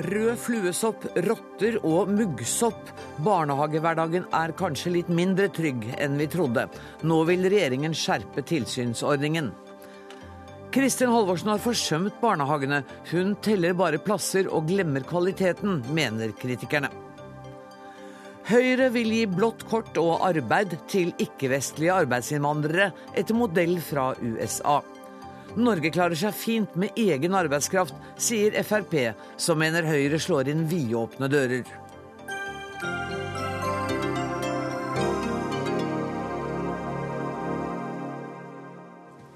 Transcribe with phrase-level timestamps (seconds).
[0.00, 2.88] Rød fluesopp, rotter og muggsopp.
[3.26, 6.64] Barnehagehverdagen er kanskje litt mindre trygg enn vi trodde.
[7.04, 9.50] Nå vil regjeringen skjerpe tilsynsordningen.
[10.72, 12.80] Kristin Halvorsen har forsømt barnehagene.
[13.10, 16.88] Hun teller bare plasser og glemmer kvaliteten, mener kritikerne.
[18.48, 24.80] Høyre vil gi blått kort og arbeid til ikke-vestlige arbeidsinnvandrere etter modell fra USA.
[25.56, 28.94] Norge klarer seg fint med egen arbeidskraft, sier Frp,
[29.36, 31.66] som mener Høyre slår inn vidåpne dører.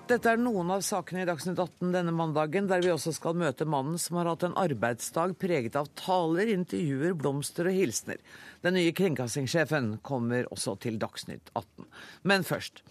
[0.06, 3.67] Dette er noen av sakene i Dagsnytt 18 denne mandagen, der vi også skal møte
[3.69, 8.23] mannen som har hatt en arbeidsdag preget av taler, intervjuer, blomster og hilsener.
[8.64, 11.91] Den nye kringkastingssjefen kommer også til Dagsnytt 18.
[12.23, 12.84] Men først.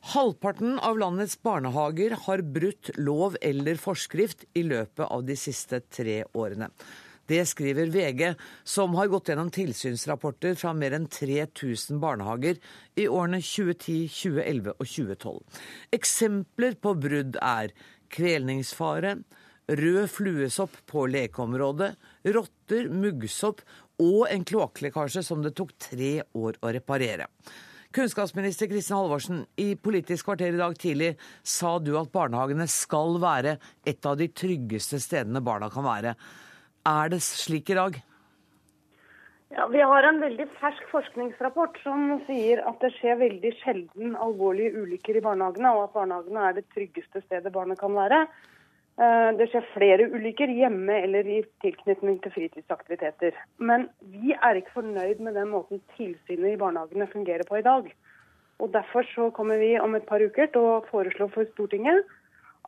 [0.00, 6.22] Halvparten av landets barnehager har brutt lov eller forskrift i løpet av de siste tre
[6.38, 6.70] årene.
[7.28, 8.22] Det skriver VG,
[8.64, 12.56] som har gått gjennom tilsynsrapporter fra mer enn 3000 barnehager
[12.96, 15.60] i årene 2010, 2011 og 2012.
[15.98, 17.74] Eksempler på brudd er
[18.14, 19.18] kvelningsfare,
[19.68, 21.90] rød fluesopp på lekeområdet,
[22.32, 23.60] rotter, muggsopp
[24.00, 27.28] og en kloakklekkasje som det tok tre år å reparere.
[27.94, 33.54] Kunnskapsminister Kristin Halvorsen, i Politisk kvarter i dag tidlig sa du at barnehagene skal være
[33.88, 36.12] et av de tryggeste stedene barna kan være.
[36.84, 37.96] Er det slik i dag?
[39.56, 44.84] Ja, Vi har en veldig fersk forskningsrapport som sier at det skjer veldig sjelden alvorlige
[44.84, 48.26] ulykker i barnehagene, og at barnehagene er det tryggeste stedet barnet kan være.
[48.98, 53.36] Eh, det skjer flere ulykker hjemme eller i tilknytning til fritidsaktiviteter.
[53.62, 57.92] Men vi er ikke fornøyd med den måten tilsynet i barnehagene fungerer på i dag.
[58.58, 62.10] Og Derfor så kommer vi om et par uker til å foreslå for Stortinget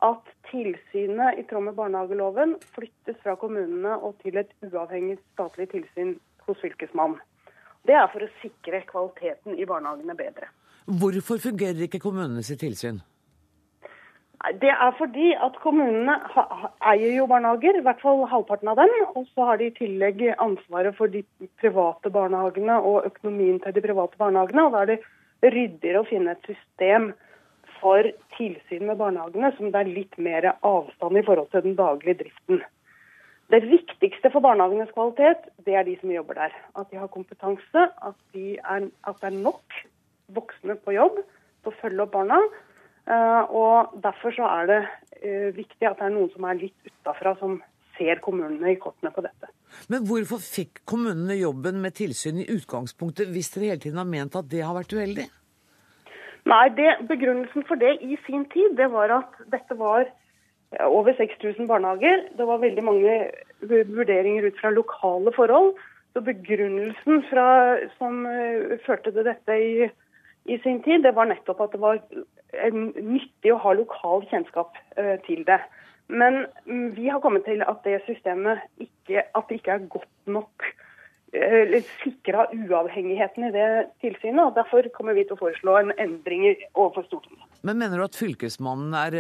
[0.06, 6.15] at tilsynet i tråd med barnehageloven flyttes fra kommunene og til et uavhengig statlig tilsyn
[6.47, 7.19] hos Fylkesmannen.
[7.82, 10.53] Det er for å sikre kvaliteten i barnehagene bedre.
[10.87, 13.03] Hvorfor fungerer ikke kommunenes tilsyn?
[14.41, 16.15] Det er fordi at kommunene
[16.89, 18.93] eier jo barnehager, i hvert fall halvparten av dem.
[19.12, 21.21] Og så har de i tillegg ansvaret for de
[21.61, 24.65] private barnehagene og økonomien til de private barnehagene.
[24.65, 25.00] Og da er det
[25.45, 27.11] ryddigere å finne et system
[27.83, 28.09] for
[28.39, 32.65] tilsyn med barnehagene som det er litt mer avstand i forhold til den daglige driften.
[33.53, 36.56] Det viktigste for barnehagenes kvalitet, det er de som jobber der.
[36.81, 39.81] At de har kompetanse, at, de er, at det er nok
[40.33, 42.39] voksne på jobb til å følge opp barna
[43.09, 44.81] og Derfor så er det
[45.22, 47.59] eh, viktig at det er noen som er litt utafra, som
[47.99, 49.50] ser kommunene i kortene på dette.
[49.93, 54.38] Men hvorfor fikk kommunene jobben med tilsyn i utgangspunktet, hvis dere hele tiden har ment
[54.38, 55.27] at det har vært uheldig?
[56.49, 60.09] Nei, det, Begrunnelsen for det i sin tid det var at dette var
[60.87, 62.25] over 6000 barnehager.
[62.38, 63.17] Det var veldig mange
[63.69, 65.75] vurderinger ut fra lokale forhold.
[66.15, 67.47] Så Begrunnelsen fra,
[67.99, 68.25] som
[68.87, 69.88] førte til dette i,
[70.47, 72.00] i, sin tid, det var nettopp at det var
[72.53, 75.61] nyttig å ha lokal kjennskap eh, til det.
[76.11, 80.31] Men mm, vi har kommet til at det systemet ikke, at det ikke er godt
[80.31, 80.66] nok
[81.33, 83.69] eh, sikra uavhengigheten i det
[84.03, 84.43] tilsynet.
[84.43, 87.47] og Derfor kommer vi til å foreslå en endring overfor Stortinget.
[87.62, 89.17] Men Mener du at Fylkesmannen er,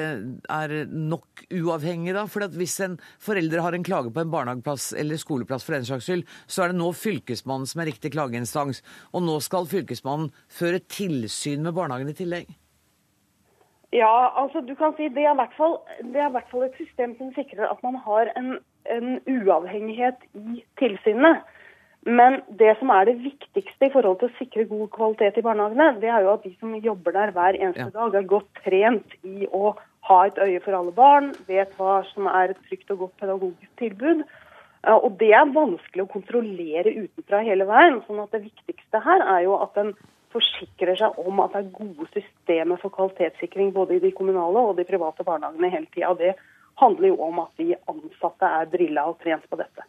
[0.48, 2.24] er nok uavhengig, da?
[2.30, 6.08] For hvis en forelder har en klage på en barnehageplass eller skoleplass, for den saks
[6.08, 8.82] skyld, så er det nå Fylkesmannen som er riktig klageinstans.
[9.12, 12.50] Og nå skal Fylkesmannen føre tilsyn med barnehagen i tillegg?
[13.92, 15.78] Ja, altså du kan si det er i hvert fall,
[16.12, 18.52] det er i hvert fall et system som sikrer at man har en,
[18.86, 21.42] en uavhengighet i tilsynet.
[22.06, 25.98] Men det som er det viktigste i forhold til å sikre god kvalitet i barnehagene,
[26.00, 27.94] det er jo at de som jobber der hver eneste ja.
[27.96, 29.74] dag, er godt trent i å
[30.08, 33.82] ha et øye for alle barn, vet hva som er et trygt og godt pedagogisk
[33.82, 34.22] tilbud.
[34.88, 38.00] Og det er vanskelig å kontrollere utenfra hele veien.
[38.06, 39.92] sånn at det viktigste her er jo at en
[40.34, 44.76] forsikrer seg om at det er gode systemer for kvalitetssikring både i de kommunale og
[44.78, 46.12] de private barnehagene hele tida.
[46.18, 46.34] Det
[46.80, 49.86] handler jo om at de ansatte er drilla og trent på dette.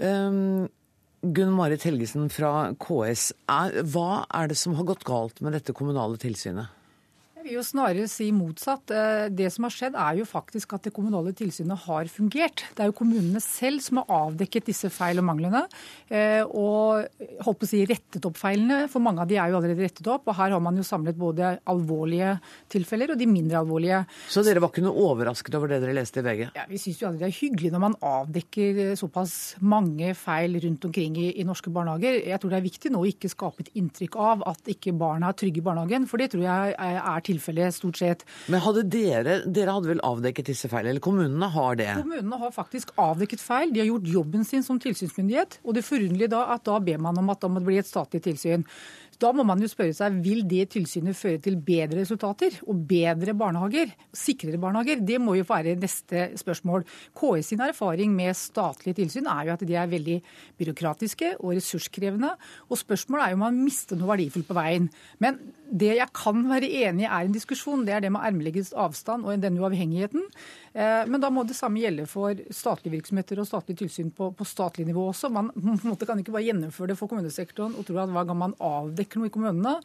[0.00, 0.68] Um,
[1.20, 5.74] Gunn Marit Helgesen fra KS, er, hva er det som har gått galt med dette
[5.76, 6.79] kommunale tilsynet?
[7.50, 8.92] Vil jo snarere si motsatt.
[8.94, 12.62] Eh, det som har skjedd er jo faktisk at det kommunale tilsynet har fungert.
[12.78, 15.64] Det er jo kommunene selv som har avdekket disse feil og manglene.
[16.06, 17.10] Eh, og
[17.42, 20.06] holdt på å si rettet opp feilene, for mange av de er jo allerede rettet
[20.14, 20.30] opp.
[20.30, 22.36] Og her har man jo samlet både alvorlige
[22.70, 24.04] tilfeller og de mindre alvorlige.
[24.30, 26.44] Så dere var ikke noe overrasket over det dere leste i VG?
[26.54, 30.86] Ja, Vi syns jo aldri det er hyggelig når man avdekker såpass mange feil rundt
[30.86, 32.22] omkring i, i norske barnehager.
[32.30, 35.34] Jeg tror det er viktig nå å ikke skape et inntrykk av at ikke barna
[35.34, 38.24] er trygge i barnehagen, for det tror jeg er tilfellet tilfellet, stort sett.
[38.52, 41.90] Men hadde dere, dere hadde vel avdekket disse feilene, eller kommunene har det?
[42.04, 43.72] Kommunene har faktisk avdekket feil.
[43.74, 45.60] De har gjort jobben sin som tilsynsmyndighet.
[45.64, 48.22] Og det forunderlige da at da ber man om at det må bli et statlig
[48.28, 48.66] tilsyn.
[49.20, 53.34] Da må man jo spørre seg vil det tilsynet føre til bedre resultater og bedre
[53.36, 55.02] barnehager, sikrere barnehager.
[55.04, 56.86] Det må jo være neste spørsmål.
[57.18, 60.16] KS sin erfaring med statlige tilsyn er jo at de er veldig
[60.60, 62.32] byråkratiske og ressurskrevende.
[62.70, 64.88] Og spørsmålet er jo om man mister noe verdifullt på veien.
[65.20, 65.36] Men
[65.70, 69.26] det jeg kan være enig i er en diskusjon, det er det med armleggets avstand
[69.26, 70.24] og den uavhengigheten.
[70.74, 74.46] Eh, men da må det samme gjelde for statlige virksomheter og statlig tilsyn på, på
[74.48, 75.30] statlig nivå også.
[75.30, 75.52] Man
[76.06, 79.30] kan ikke bare gjennomføre det for kommunesektoren og tro at hver gang man avdekker noe
[79.30, 79.76] i kommunene,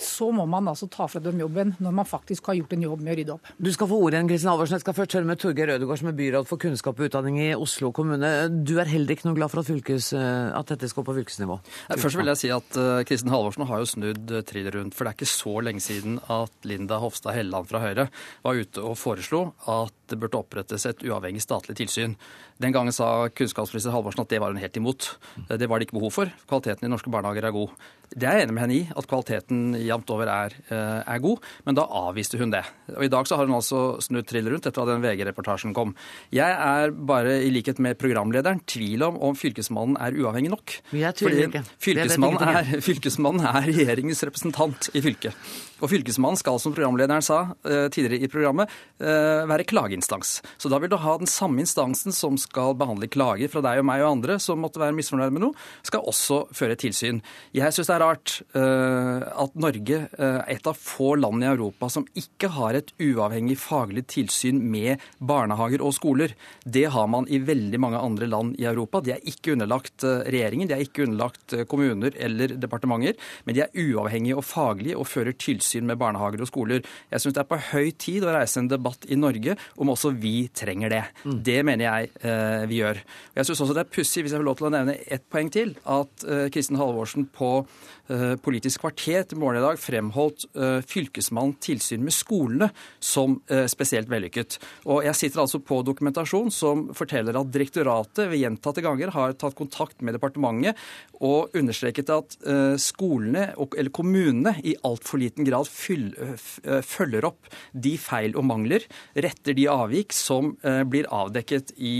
[0.00, 3.02] så må man altså ta fra dem jobben når man faktisk har gjort en jobb
[3.04, 3.50] med å rydde opp.
[3.58, 4.78] Du skal få ordet igjen, Kristin Halvorsen.
[4.78, 7.48] Jeg skal først høre med Torgeir Ødegaard, som er byråd for kunnskap og utdanning i
[7.54, 8.32] Oslo kommune.
[8.66, 11.58] Du er heller ikke noe glad for at, fylkes, eh, at dette skal på fylkesnivå?
[11.94, 14.96] Først vil jeg si at uh, Kristin Halvorsen har jo snudd trill rundt.
[14.96, 18.08] For det er ikke så lenge siden at Linda Hofstad Helleland fra Høyre
[18.44, 22.16] var ute og foreslo at det burde opprettes et uavhengig statlig tilsyn.
[22.62, 25.14] Den gangen sa kunnskapsminister Halvorsen at det var hun helt imot.
[25.48, 26.32] Det var det ikke behov for.
[26.50, 27.74] Kvaliteten i norske barnehager er god.
[28.14, 31.42] Det er jeg enig med henne i, at kvaliteten jevnt over er, eh, er, god,
[31.66, 32.62] men da avviste hun det.
[32.92, 35.96] Og I dag så har hun altså snudd trill rundt etter at den VG-reportasjen kom.
[36.34, 40.76] Jeg er bare, i likhet med programlederen, tvil om om Fylkesmannen er uavhengig nok.
[40.94, 41.64] Jeg tviler ikke.
[41.82, 45.50] Fylkesmannen er, fylkesmannen er regjeringens representant i fylket.
[45.82, 48.70] Og Fylkesmannen skal, som programlederen sa eh, tidligere i programmet,
[49.00, 50.42] være være klageinstans.
[50.58, 53.86] Så da vil du ha den samme instansen som skal behandle klager fra deg og
[53.86, 57.22] meg og andre som måtte være misfornøyd med noe, skal også føre tilsyn.
[57.54, 61.48] Jeg syns det er rart uh, at Norge er uh, et av få land i
[61.48, 66.34] Europa som ikke har et uavhengig faglig tilsyn med barnehager og skoler.
[66.64, 69.02] Det har man i veldig mange andre land i Europa.
[69.04, 73.64] De er ikke underlagt uh, regjeringen, de er ikke underlagt kommuner eller departementer, men de
[73.64, 76.84] er uavhengige og faglige og fører tilsyn med barnehager og skoler.
[77.12, 80.14] Jeg syns det er på høy tid å reise en debatt i Norge om også
[80.18, 81.02] vi trenger det.
[81.24, 81.38] Mm.
[81.46, 83.00] Det mener jeg vi gjør.
[83.04, 85.24] Og jeg syns også det er pussig, hvis jeg får lov til å nevne ett
[85.32, 90.44] poeng til, at Kristin Halvorsen på Eh, Politisk kvarter til morgen i dag fremholdt
[90.90, 92.68] fylkesmannens tilsyn med skolene
[93.00, 94.58] som eh, spesielt vellykket.
[94.92, 99.56] Og Jeg sitter altså på dokumentasjon som forteller at direktoratet ved gjentatte ganger har tatt
[99.56, 100.76] kontakt med departementet
[101.24, 102.34] og understreket at
[102.82, 108.84] skolene, eller kommunene, i altfor liten grad følger opp de feil og mangler,
[109.16, 110.52] retter de avvik som
[110.90, 111.94] blir avdekket i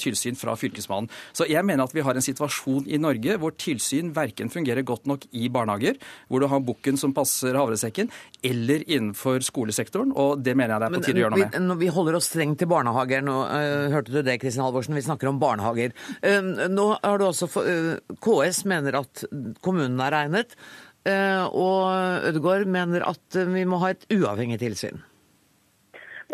[0.00, 1.10] tilsyn fra Fylkesmannen.
[1.36, 4.95] Så jeg mener at vi har en situasjon i Norge hvor tilsyn verken fungerer godt
[4.96, 8.10] godt nok i barnehager, hvor du har bukken som passer havresekken,
[8.44, 10.14] eller innenfor skolesektoren.
[10.16, 11.76] Og det mener jeg det er på tide å gjøre noe med.
[11.82, 13.24] Vi holder oss strengt til barnehager.
[13.26, 14.96] Nå uh, hørte du det, Kristin Halvorsen.
[14.96, 15.94] Vi snakker om barnehager.
[16.24, 19.26] Uh, nå har du også uh, KS mener at
[19.64, 20.58] kommunene er regnet.
[21.06, 24.98] Og Ødegaard mener at vi må ha et uavhengig tilsyn.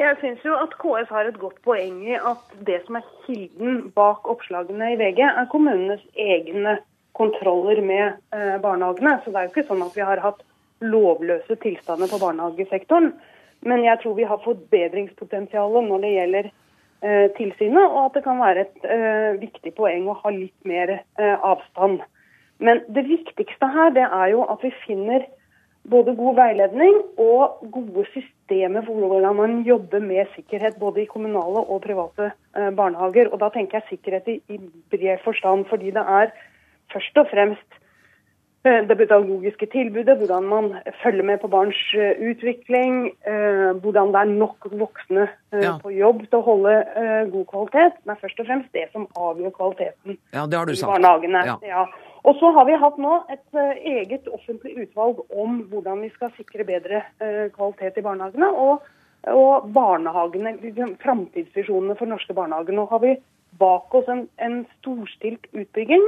[0.00, 3.90] Jeg syns jo at KS har et godt poeng i at det som er kilden
[3.92, 6.78] bak oppslagene i VG, er kommunenes egne
[7.18, 9.18] kontroller med eh, barnehagene.
[9.24, 10.42] Så det er jo ikke sånn at vi har hatt
[10.82, 13.12] lovløse tilstander på barnehagesektoren.
[13.62, 18.40] Men jeg tror vi har forbedringspotensial når det gjelder eh, tilsynet, og at det kan
[18.42, 22.02] være et eh, viktig poeng å ha litt mer eh, avstand.
[22.62, 25.26] Men det viktigste her det er jo at vi finner
[25.90, 31.64] både god veiledning og gode systemer for hvordan man jobber med sikkerhet både i kommunale
[31.64, 33.32] og private eh, barnehager.
[33.32, 36.34] Og da tenker jeg sikkerhet i, i bred forstand, fordi det er
[36.92, 37.78] først og fremst
[38.66, 40.70] eh, det pedagogiske tilbudet, hvordan man
[41.02, 45.74] følger med på barns eh, utvikling, eh, hvordan det er nok voksne ja.
[45.82, 46.76] på jobb til å holde
[47.34, 48.00] god kvalitet.
[48.04, 50.92] Det er først og fremst det som avgjør kvaliteten ja, det har du i sagt.
[50.94, 51.44] barnehagene.
[51.66, 51.84] Ja.
[52.22, 56.64] Og så har vi hatt nå et eget offentlig utvalg om hvordan vi skal sikre
[56.64, 57.02] bedre
[57.56, 58.46] kvalitet i barnehagene.
[58.46, 58.84] Og,
[59.26, 60.54] og barnehagene,
[61.02, 62.78] framtidsvisjonene for norske barnehager.
[62.78, 63.16] Nå har vi
[63.58, 66.04] bak oss en, en storstilt utbygging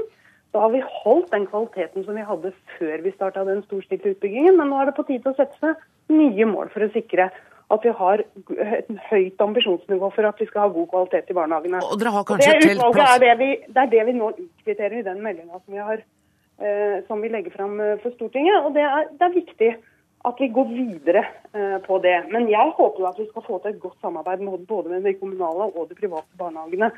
[0.55, 4.55] da har vi holdt den kvaliteten som vi hadde før vi starta den storstilte utbyggingen.
[4.61, 7.31] Men nå er det på tide å sette seg nye mål for å sikre
[7.75, 11.81] at vi har et høyt ambisjonsnivå for at vi skal ha god kvalitet i barnehagene.
[11.89, 15.07] Og dere har kanskje det, er det, vi, det er det vi nå utkvitterer i
[15.07, 18.61] den meldinga som, eh, som, vi legger fram eh, for Stortinget.
[18.69, 19.73] Og det er, det er viktig
[20.29, 21.25] at vi går videre
[21.57, 22.19] eh, på det.
[22.31, 25.73] Men jeg håper at vi skal få til et godt samarbeid både med de kommunale
[25.73, 26.93] og de private barnehagene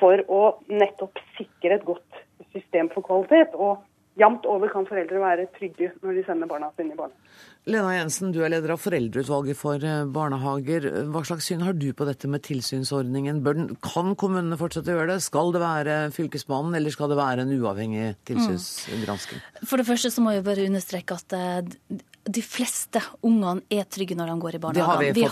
[0.00, 2.24] for å nettopp sikre et godt
[2.56, 3.54] system for kvalitet.
[3.54, 3.84] og
[4.16, 7.34] Jamt over kan foreldre være trygge når de sender barna sine i barnehage.
[7.68, 10.86] Lena Jensen, du er leder av Foreldreutvalget for eh, barnehager.
[11.12, 13.42] Hva slags syn har du på dette med tilsynsordningen?
[13.44, 15.26] Den, kan kommunene fortsette å gjøre det?
[15.26, 19.42] Skal det være Fylkesmannen, eller skal det være en uavhengig tilsynsgransking?
[19.42, 19.68] Mm.
[19.68, 24.16] For det første så må jeg bare understreke at eh, de fleste ungene er trygge
[24.18, 25.26] når de går i Det Vi, vi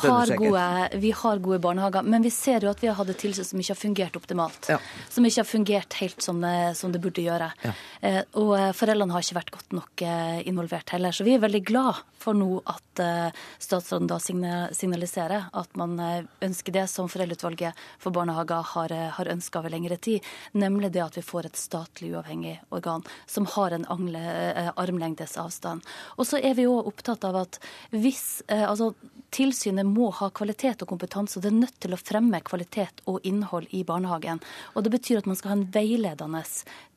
[1.01, 3.61] vi har gode barnehager, men vi ser jo at vi har hatt et tilsyn som
[3.61, 4.69] ikke har fungert optimalt.
[4.71, 4.79] Ja.
[5.11, 7.51] Som ikke har fungert helt som det, som det burde gjøre.
[7.65, 7.75] Ja.
[8.01, 11.15] Eh, og eh, foreldrene har ikke vært godt nok eh, involvert heller.
[11.15, 15.99] Så vi er veldig glad for nå at eh, statsråden da signa- signaliserer at man
[16.01, 20.93] eh, ønsker det som Foreldreutvalget for barnehager har, eh, har ønska over lengre tid, nemlig
[20.95, 25.85] det at vi får et statlig uavhengig organ som har en angle, eh, armlengdes avstand.
[26.17, 27.61] Og så er vi jo opptatt av at
[27.95, 28.93] hvis eh, altså,
[29.35, 33.25] Tilsynet må ha kvalitet og kompetanse, og det er nødt til å fremme kvalitet og
[33.26, 34.38] innhold i barnehagen.
[34.79, 36.43] Og Det betyr at man skal ha en veiledende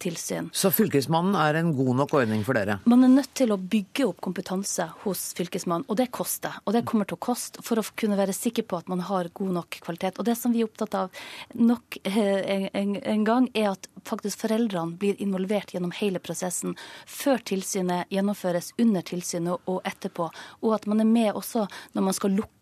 [0.03, 0.51] tilsyn.
[0.53, 2.77] Så Fylkesmannen er en god nok ordning for dere?
[2.85, 6.59] Man er nødt til å bygge opp kompetanse hos Fylkesmannen, og det koster.
[6.65, 9.31] Og det kommer til å koste for å kunne være sikker på at man har
[9.33, 10.21] god nok kvalitet.
[10.21, 11.25] Og det som vi er opptatt av
[11.57, 16.77] nok eh, en, en, en gang, er at faktisk foreldrene blir involvert gjennom hele prosessen.
[17.09, 20.29] Før tilsynet gjennomføres, under tilsynet og etterpå.
[20.61, 22.56] Og at man er med også når man skal lukke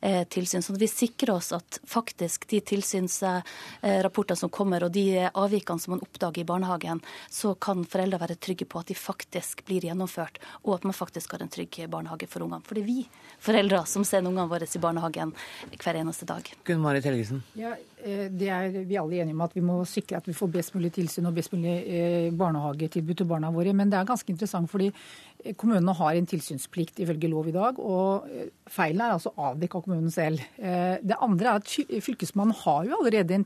[0.00, 0.62] eh, tilsyn.
[0.62, 5.96] Sånn at vi sikrer oss at faktisk de tilsynsrapportene som kommer, og de avvikene som
[5.96, 10.40] man oppdager i barnehagen, så kan foreldre være trygge på at de faktisk blir gjennomført,
[10.64, 12.64] og at man faktisk har en trygg barnehage for ungene.
[12.66, 13.04] For det er vi
[13.44, 15.34] foreldre som sender ungene våre i barnehagen
[15.78, 16.48] hver eneste dag.
[16.66, 17.42] Gunn Marit Helgesen.
[17.58, 20.52] Ja, eh, det er vi alle enige om at vi må sikre at vi får
[20.58, 23.74] best mulig tilsyn og best mulig eh, barnehagetilbud til barna våre.
[23.76, 24.90] Men det er ganske interessant fordi
[25.58, 27.78] kommunene har en tilsynsplikt ifølge lov i dag.
[27.78, 28.26] Og
[28.70, 30.42] feilen er altså avdekket av kommunen selv.
[30.58, 33.44] Eh, Det andre er at fylkesmannen har jo allerede en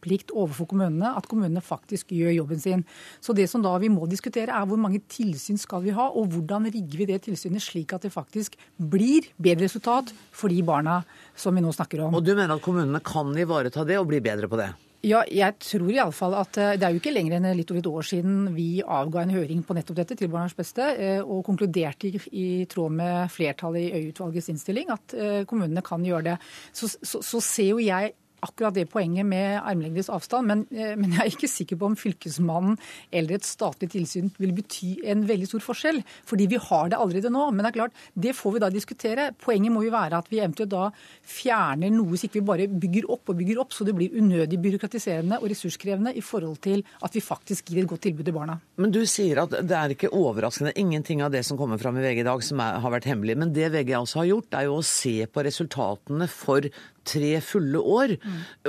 [0.00, 2.84] tilsynsplikt overfor kommunene, at kommunene faktisk gjør jobben sin.
[3.20, 6.28] Så det som da vi må diskutere er hvor mange tilsyn skal vi ha, og
[6.32, 11.02] hvordan rigger vi det tilsynet slik at det faktisk blir bedre resultat for de barna
[11.36, 12.14] som vi nå snakker om.
[12.14, 14.72] Og du mener at kommunene kan ivareta det og bli bedre på det?
[15.00, 17.70] Ja, jeg tror i alle fall at eh, Det er jo ikke lenger enn litt
[17.72, 21.22] over et år siden vi avga en høring på nettopp dette til Barnas beste, eh,
[21.24, 26.36] og konkluderte i, tråd med flertallet i Øie-utvalgets innstilling at eh, kommunene kan gjøre det.
[26.76, 28.12] Så, så, så ser jo jeg
[28.44, 31.96] akkurat det poenget med armlengdes avstand, men, eh, men jeg er ikke sikker på om
[31.98, 32.78] Fylkesmannen
[33.12, 36.02] eller et statlig tilsyn vil bety en veldig stor forskjell.
[36.28, 37.46] Fordi vi har det allerede nå.
[37.50, 39.30] Men det er klart, det får vi da diskutere.
[39.40, 40.88] Poenget må jo være at vi eventuelt da
[41.26, 44.60] fjerner noe, så ikke vi bare bygger opp og bygger opp, så det blir unødig
[44.62, 48.58] byråkratiserende og ressurskrevende i forhold til at vi faktisk gir et godt tilbud til barna.
[48.80, 50.74] Men du sier at det er ikke overraskende.
[50.80, 53.38] Ingenting av det som kommer fram i VG i dag som er, har vært hemmelig.
[53.40, 56.66] Men det VG altså har gjort, er jo å se på resultatene for
[57.04, 58.12] tre fulle år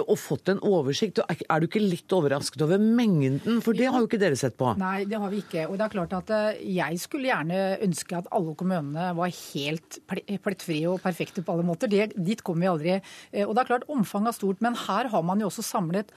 [0.02, 1.20] og fått en oversikt.
[1.28, 3.60] Er du ikke litt overrasket over mengden?
[3.62, 4.72] For det har jo ikke dere sett på.
[4.80, 5.68] Nei, det har vi ikke.
[5.70, 10.00] Og det er klart at eh, jeg skulle gjerne ønske at alle kommunene var helt
[10.10, 11.92] ple- plettfrie og perfekte på alle måter.
[11.92, 12.98] Det, dit kommer vi aldri.
[13.32, 16.12] Eh, Og det er klart omfanget er stort, men her har man jo også samlet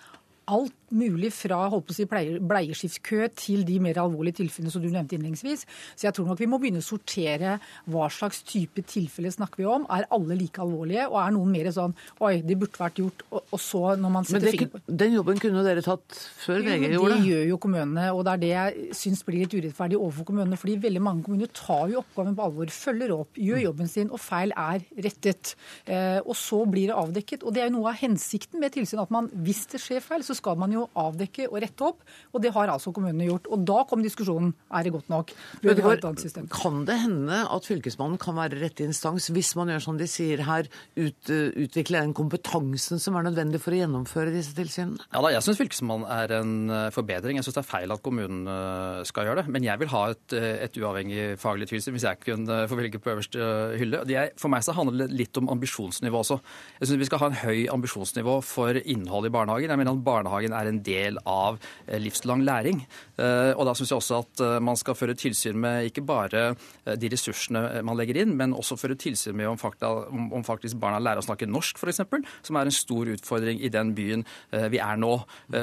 [0.44, 4.82] alt mulig fra holdt på å si, bleie- bleieskiftkø til de mer alvorlige tilfellene som
[4.84, 5.64] du nevnte innledningsvis.
[5.96, 7.56] Så jeg tror nok vi må begynne å sortere
[7.90, 9.86] hva slags type tilfeller snakker vi om.
[9.92, 13.42] Er alle like alvorlige, og er noen mer sånn oi, det burde vært gjort, og,
[13.54, 16.88] og så når man setter fingeren på den jobben kunne dere tatt før jo, VG
[16.94, 17.28] gjorde Det det.
[17.30, 20.58] gjør jo kommunene, og det er det jeg syns blir litt urettferdig overfor kommunene.
[20.60, 24.20] fordi veldig mange kommuner tar jo oppgaven på alvor, følger opp, gjør jobben sin, og
[24.22, 25.54] feil er rettet.
[25.86, 27.42] Eh, og så blir det avdekket.
[27.44, 30.22] Og det er jo noe av hensikten med tilsyn, at man, hvis det skjer feil,
[30.26, 32.04] så skal man jo avdekke og rette opp.
[32.34, 33.48] Og det har altså kommunene gjort.
[33.52, 35.34] Og da kom diskusjonen er det godt nok.
[35.64, 36.44] Det?
[36.52, 40.44] Kan det hende at Fylkesmannen kan være rette instans hvis man gjør som de sier
[40.46, 45.08] her, ut, utvikle den kompetansen som er nødvendig for å gjennomføre disse tilsynene?
[45.10, 47.38] Ja da, Jeg syns Fylkesmannen er en eh, forbedring.
[47.38, 49.54] Jeg syns det er feil at kommunen eh, skal gjøre det.
[49.54, 53.00] Men jeg vil ha et, eh, et uavhengig faglig tilsyn hvis jeg kunne få velge
[53.02, 54.02] på øverste eh, hylle.
[54.14, 56.38] Er, for meg så handler det litt om ambisjonsnivå også.
[56.80, 59.72] Jeg syns vi skal ha en høy ambisjonsnivå for innhold i barnehagen.
[59.72, 62.82] Jeg mener at barnehagen er en del av eh, livslang læring.
[63.16, 66.44] Eh, Og da syns jeg også at eh, man skal føre tilsyn med ikke bare
[66.84, 71.00] de ressursene man legger inn, men også føre tilsyn med om, fakta, om, faktisk barna
[71.02, 72.02] lærer å snakke norsk, f.eks.,
[72.44, 74.24] som er en stor utfordring i den byen
[74.70, 75.12] vi er nå.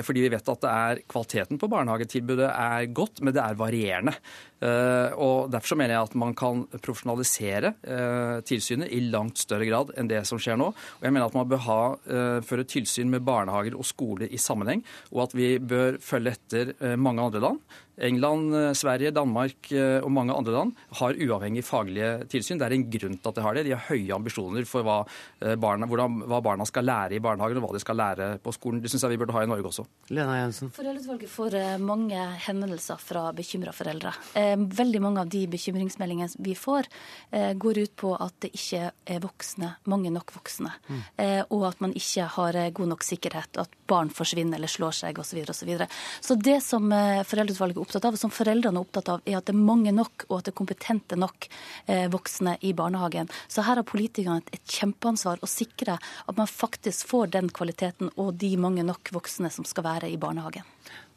[0.06, 4.16] Fordi vi vet at det er kvaliteten på barnehagetilbudet er godt, men det er varierende.
[4.62, 9.66] Eh, Og Derfor så mener jeg at man kan profesjonalisere eh, tilsynet i langt større
[9.66, 10.70] grad enn det som skjer nå.
[10.72, 14.42] Og jeg mener at man bør ha, eh, føre tilsyn med barnehager og skoler i
[14.42, 17.60] sammenheng, og at vi bør følge etter mange andre land.
[18.02, 22.58] England, eh, Sverige, Danmark eh, og mange andre land har uavhengig faglige tilsyn.
[22.60, 23.66] Det er en grunn til at de har det.
[23.68, 27.62] De har høye ambisjoner for hva eh, barna, hvordan, hva barna skal lære i barnehagen
[27.62, 28.82] og hva de skal lære på skolen.
[28.82, 29.86] Det syns jeg vi burde ha i Norge også.
[30.10, 30.72] Lena Jensen.
[30.74, 34.16] Foreldreutvalget får mange henvendelser fra bekymra foreldre.
[34.40, 36.88] Eh, Veldig mange av de bekymringsmeldingene vi får,
[37.60, 40.72] går ut på at det ikke er voksne, mange nok voksne.
[40.88, 41.02] mm.
[41.54, 45.20] Og at man ikke har god nok sikkerhet, og at barn forsvinner eller slår seg
[45.20, 45.32] osv.
[45.32, 45.88] Så, videre, og så, videre.
[46.22, 46.88] så det som
[47.28, 50.26] foreldreutvalget opptatt av, og som foreldrene er opptatt av, er at det er mange nok,
[50.30, 51.48] og at det er kompetente nok
[51.92, 53.32] eh, voksne i barnehagen.
[53.52, 58.14] Så her har politikerne et, et kjempeansvar å sikre at man faktisk får den kvaliteten
[58.16, 60.64] og de mange nok voksne som skal være i barnehagen.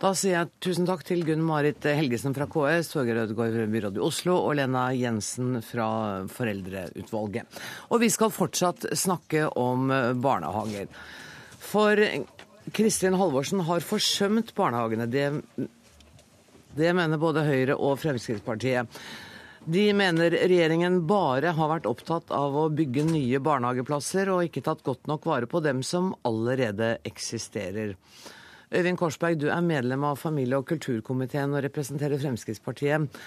[0.03, 4.03] Da sier jeg tusen takk til Gunn Marit Helgesen fra KS, Torgeir Ødegaard byråd i
[4.05, 5.87] Oslo og Lena Jensen fra
[6.31, 7.63] Foreldreutvalget.
[7.95, 9.89] Og vi skal fortsatt snakke om
[10.21, 10.91] barnehager.
[11.65, 12.03] For
[12.75, 15.07] Kristin Halvorsen har forsømt barnehagene.
[15.11, 15.25] Det,
[16.77, 19.01] det mener både Høyre og Fremskrittspartiet.
[19.65, 24.85] De mener regjeringen bare har vært opptatt av å bygge nye barnehageplasser, og ikke tatt
[24.85, 27.95] godt nok vare på dem som allerede eksisterer.
[28.75, 33.21] Øyvind Korsberg, du er medlem av familie- og kulturkomiteen og representerer Fremskrittspartiet.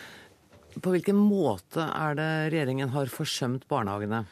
[0.78, 4.26] På hvilken måte er det regjeringen har forsømt barnehagene?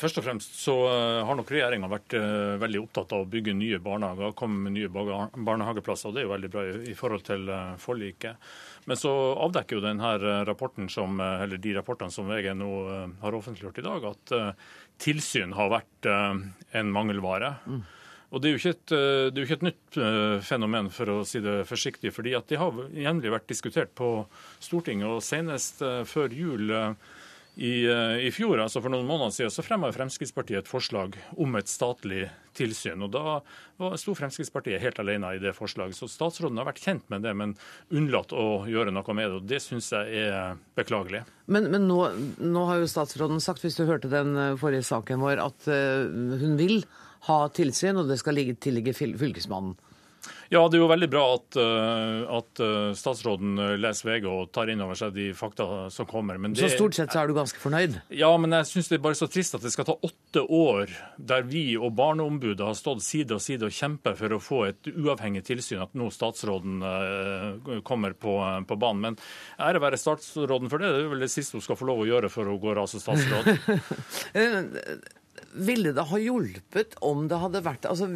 [0.00, 3.54] Først og fremst så eh, har nok regjeringa vært uh, veldig opptatt av å bygge
[3.58, 6.08] nye barnehager, komme med nye barnehageplasser.
[6.08, 8.52] og Det er jo veldig bra i, forhold til uh, forliket.
[8.90, 9.12] Men så
[9.44, 10.12] avdekker jo denne
[10.48, 12.70] rapporten som, eller de rapportene som VG nå
[13.22, 14.32] har offentliggjort i dag, at
[14.98, 17.52] tilsyn har vært en mangelvare.
[17.62, 17.84] Mm.
[18.32, 21.66] Og Det er et, eh, jo ikke et nytt eh, fenomen, for å si det
[21.68, 22.12] forsiktig.
[22.12, 24.26] fordi at De har jevnlig vært diskutert på
[24.58, 25.06] Stortinget.
[25.06, 26.96] og Senest eh, før jul
[27.54, 27.84] i,
[28.26, 32.24] i, fjor, altså for noen måneder siden, så fremma Fremskrittspartiet et forslag om et statlig
[32.56, 33.04] tilsyn.
[33.04, 35.98] og Da sto Fremskrittspartiet helt alene i det forslaget.
[35.98, 37.52] Så Statsråden har vært kjent med det, men
[37.92, 39.36] unnlatt å gjøre noe med det.
[39.42, 41.26] og Det syns jeg er beklagelig.
[41.52, 42.00] Men, men nå,
[42.40, 46.80] nå, har jo statsråden sagt, hvis du hørte den forrige saken vår, at hun vil
[47.28, 49.76] ha tilsyn, og det skal ligge, tilligge fylkesmannen.
[50.52, 54.50] Ja, det er jo veldig bra at, eh, at, eh, statsråden eh, leser VG og
[54.54, 56.38] tar inn over seg de fakta som kommer.
[56.42, 57.96] Det, så stort sett så er du ganske fornøyd?
[58.14, 60.92] Ja, men jeg syns det er bare så trist at det skal ta åtte år
[61.18, 64.92] der vi og Barneombudet har stått side og side og kjempet for å få et
[64.92, 66.84] uavhengig tilsyn, at nå statsråden
[67.86, 68.36] kommer på,
[68.68, 69.02] på banen.
[69.02, 69.18] Men
[69.62, 70.92] ære være statsråden for det.
[70.92, 72.92] Det er vel det siste hun skal få lov å gjøre før hun går av
[72.92, 73.50] som statsråd.
[75.52, 78.08] Ville det ha hjulpet om det hadde vært altså,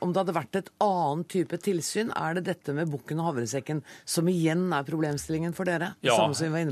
[0.00, 2.10] om det hadde vært et annet type tilsyn?
[2.18, 5.92] Er det dette med bukken og havresekken som igjen er problemstillingen for dere?
[6.06, 6.16] Ja,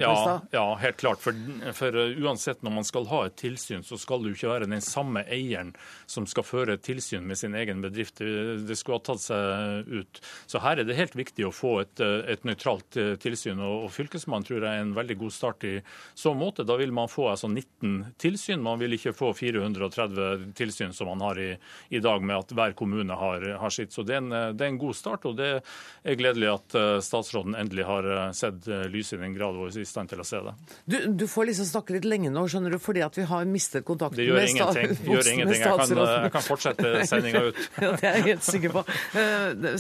[0.02, 1.22] ja, ja helt klart.
[1.22, 1.36] For,
[1.76, 4.70] for, uh, uansett når man skal ha et tilsyn, så skal det jo ikke være
[4.70, 5.74] den samme eieren
[6.10, 8.18] som skal føre tilsyn med sin egen bedrift.
[8.18, 10.22] Det, skulle ha tatt seg ut.
[10.50, 13.62] Så her er det helt viktig å få et, uh, et nøytralt uh, tilsyn.
[13.62, 15.76] Og, og Fylkesmannen tror jeg er en veldig god start i
[16.18, 16.66] så måte.
[16.66, 18.64] Da vil man få altså 19 tilsyn.
[18.64, 21.52] Man vil ikke få 430 tilsyn som man har i,
[21.94, 23.92] i dag, med at hver kommune har, har sitt.
[23.92, 26.98] Så det er, en, det er, en, god start, og det er gledelig at eh,
[27.04, 30.22] statsråden endelig har eh, sett eh, lyset i den grad hun er i stand til
[30.22, 30.54] å se det.
[30.86, 33.86] Du, du, får liksom snakke litt lenge nå, skjønner du, fordi at vi har mistet
[33.88, 34.94] kontakten med statsråden.
[34.98, 35.58] Det gjør ingenting.
[35.58, 37.62] Jeg kan, jeg kan fortsette sendinga ut.
[37.84, 38.84] ja, Det er jeg helt sikker på.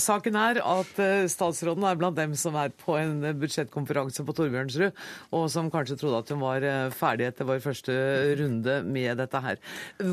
[0.02, 5.04] Saken er at statsråden er blant dem som er på en budsjettkonferanse på Torbjørnsrud,
[5.38, 6.66] og som kanskje trodde at hun var
[6.96, 7.94] ferdig etter vår første
[8.40, 9.60] runde med dette her.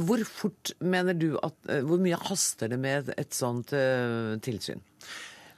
[0.07, 1.55] Hvor fort mener du at
[1.85, 2.84] Hvor mye haster det med
[3.17, 4.81] et sånt uh, tilsyn?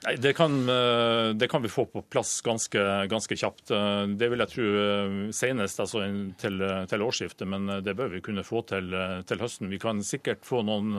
[0.05, 3.71] Nei, det kan, eh, det kan, vi få på plass ganske, ganske, kjapt.
[3.71, 6.03] Eh, det vil jeg tro eh, senest altså,
[6.37, 8.93] til, til, årsskiftet, men det bør vi kunne få til,
[9.25, 9.71] til, høsten.
[9.73, 10.93] Vi kan sikkert få noen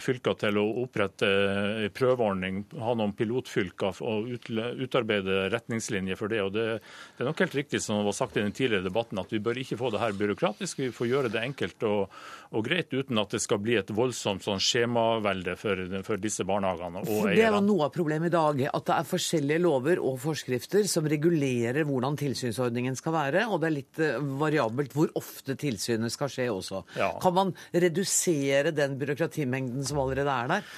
[0.00, 6.40] fylker til å opprette en prøveordning, ha noen pilotfylker og utarbeide retningslinjer for det.
[6.46, 9.34] Og det, det, er nok helt riktig som var sagt i den tidligere debatten, at
[9.34, 10.84] vi bør ikke få det her byråkratisk.
[10.86, 12.14] Vi får gjøre det enkelt og,
[12.54, 17.02] og greit, uten at det skal bli et voldsomt sånn skjemavelde for, for disse barnehagene
[17.02, 17.64] og eierne
[17.96, 23.16] problem i dag at det er forskjellige lover og forskrifter som regulerer hvordan tilsynsordningen skal
[23.16, 26.82] være, og det er litt eh, variabelt hvor ofte tilsynet skal skje også.
[27.00, 27.14] Ja.
[27.22, 30.70] Kan man redusere den byråkratimengden som allerede er der?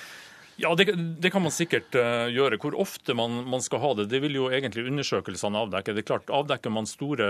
[0.61, 0.85] Ja, det,
[1.19, 2.57] det, kan man sikkert uh, gjøre.
[2.59, 5.93] Hvor ofte man, man, skal ha det, det vil jo egentlig undersøkelsene avdekke.
[5.95, 7.29] Det er klart, Avdekker man store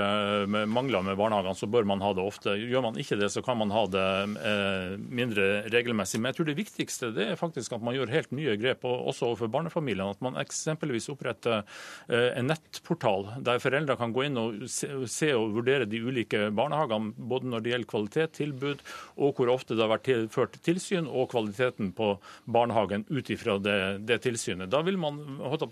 [0.49, 2.55] uh, mangler med barnehagene, så bør man ha det ofte.
[2.57, 6.23] Gjør man ikke det, så kan man ha det uh, mindre regelmessig.
[6.23, 9.11] Men jeg tror det viktigste det er faktisk at man gjør helt nye grep, og
[9.13, 10.17] også overfor barnefamiliene.
[10.17, 11.69] At man eksempelvis oppretter
[12.09, 17.13] en nettportal der foreldre kan gå inn og se, se, og vurdere de ulike barnehagene,
[17.29, 18.83] både når det gjelder kvalitet, tilbud,
[19.21, 22.15] og hvor ofte det har vært ført tilsyn, og kvaliteten på
[22.49, 23.79] barnehagen ut ifra det,
[24.09, 24.71] det, tilsynet.
[24.71, 25.21] Da vil man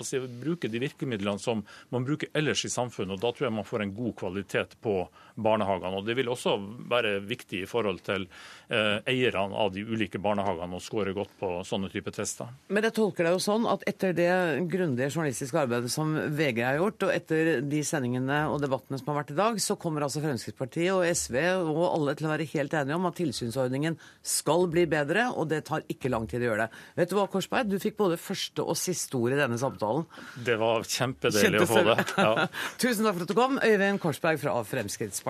[0.04, 3.16] si, bruke de virkemidlene som man bruker ellers i samfunnet.
[3.16, 4.98] og Da tror jeg man får en god kvalitet på
[5.36, 6.00] barnehagene.
[6.00, 6.56] og Det vil også
[6.90, 8.26] være viktig i forhold til
[8.68, 12.50] eh, eierne av de ulike barnehagene å score godt på sånne type tester.
[12.72, 14.30] Men jeg tolker det jo sånn at etter det
[14.72, 19.20] grundige journalistiske arbeidet som VG har gjort, og etter de sendingene og debattene som har
[19.20, 22.76] vært i dag, så kommer altså Fremskrittspartiet og SV og alle til å være helt
[22.80, 26.66] enige om at tilsynsordningen skal bli bedre, og det tar ikke lang tid å gjøre
[26.66, 26.82] det.
[26.96, 30.06] Vet du hva, Korsberg, du fikk både første og siste ord i denne samtalen.
[30.46, 31.98] Det var kjempedeilig å få det.
[32.16, 32.48] Ja.
[32.82, 35.25] Tusen takk for at du kom, Øyvind Korsberg fra Fremskrittspartiet.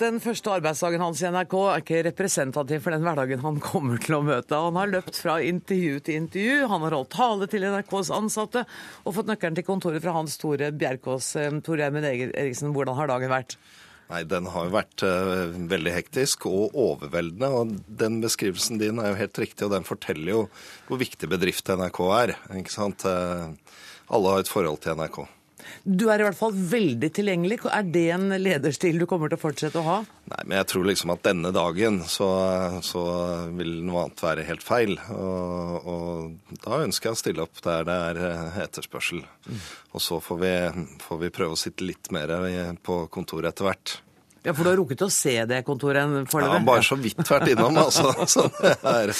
[0.00, 4.16] Den første arbeidsdagen hans i NRK er ikke representativ for den hverdagen han kommer til
[4.16, 4.56] å møte.
[4.56, 8.64] Han har løpt fra intervju til intervju, han har holdt tale til NRKs ansatte
[9.04, 11.34] og fått nøkkelen til kontoret fra Hans Tore Bjerkås.
[11.36, 13.58] Tore Tor Eriksen, hvordan har dagen vært?
[14.10, 17.50] Nei, Den har jo vært uh, veldig hektisk og overveldende.
[17.54, 20.40] og Den beskrivelsen din er jo helt riktig, og den forteller jo
[20.88, 22.34] hvor viktig bedrift NRK er.
[22.58, 23.06] ikke sant?
[23.06, 23.54] Uh,
[24.10, 25.22] alle har et forhold til NRK.
[25.84, 27.60] Du er i hvert fall veldig tilgjengelig.
[27.70, 29.98] Er det en lederstil du kommer til å fortsette å ha?
[30.30, 32.28] Nei, men jeg tror liksom at denne dagen så,
[32.86, 33.04] så
[33.56, 34.94] vil noe annet være helt feil.
[35.14, 39.24] Og, og, da ønsker jeg å stille opp der det er eh, etterspørsel.
[39.48, 39.64] Mm.
[39.94, 40.54] Og så får vi,
[41.06, 42.36] får vi, prøve å sitte litt mer
[42.84, 43.96] på kontoret etter hvert.
[44.42, 46.60] Ja, For du har rukket å se det kontoret foreløpig?
[46.62, 48.14] Ja, bare så vidt vært innom, altså.
[48.34, 49.12] Så det er...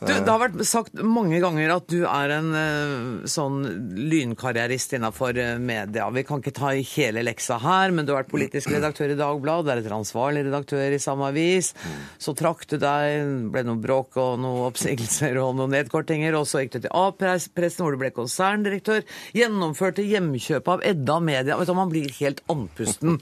[0.00, 3.62] Du, det har vært sagt mange ganger at du er en uh, sånn
[3.96, 6.08] lynkarrierist innenfor uh, media.
[6.12, 9.18] Vi kan ikke ta i hele leksa her, men du har vært politisk redaktør i
[9.18, 11.72] Dagbladet, deretter ansvarlig redaktør i samme avis.
[12.20, 16.64] Så trakk du deg, ble noe bråk og noen oppsigelser og noen nedkortinger, og så
[16.64, 19.06] gikk du til A-pressen, hvor du ble konserndirektør.
[19.36, 21.56] Gjennomførte hjemkjøp av Edda Media.
[21.56, 23.20] Vet du, Man blir helt andpusten.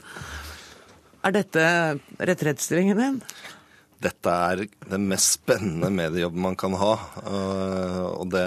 [1.25, 1.61] Er dette
[2.21, 3.21] retrettsstillingen din?
[4.05, 6.93] Dette er den mest spennende mediejobben man kan ha.
[7.25, 8.45] Eh, og det,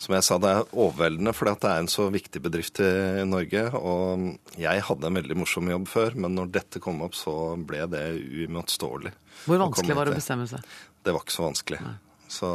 [0.00, 3.66] som jeg sa, det er overveldende, for det er en så viktig bedrift i Norge.
[3.80, 7.84] Og jeg hadde en veldig morsom jobb før, men når dette kom opp, så ble
[7.92, 9.12] det uimotståelig.
[9.46, 10.64] Hvor vanskelig var det å bestemme seg?
[11.04, 11.80] Det var ikke så vanskelig.
[12.30, 12.48] Så,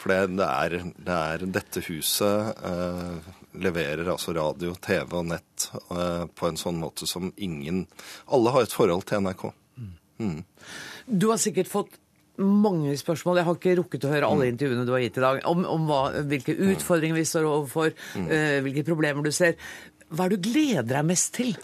[0.00, 5.68] for det, det, er, det, er, dette huset eh, leverer altså radio, TV og nett
[5.74, 7.84] eh, på en sånn måte som ingen
[8.32, 9.46] Alle har et forhold til NRK.
[10.22, 10.42] Mm.
[11.06, 11.98] Du har sikkert fått
[12.42, 13.40] mange spørsmål.
[13.40, 14.54] Jeg har ikke rukket å høre alle mm.
[14.54, 16.64] intervjuene du har gitt i dag, om, om hva, hvilke mm.
[16.76, 18.26] utfordringer vi står overfor, mm.
[18.32, 19.56] uh, hvilke problemer du ser.
[20.10, 21.54] Hva er det du gleder deg mest til?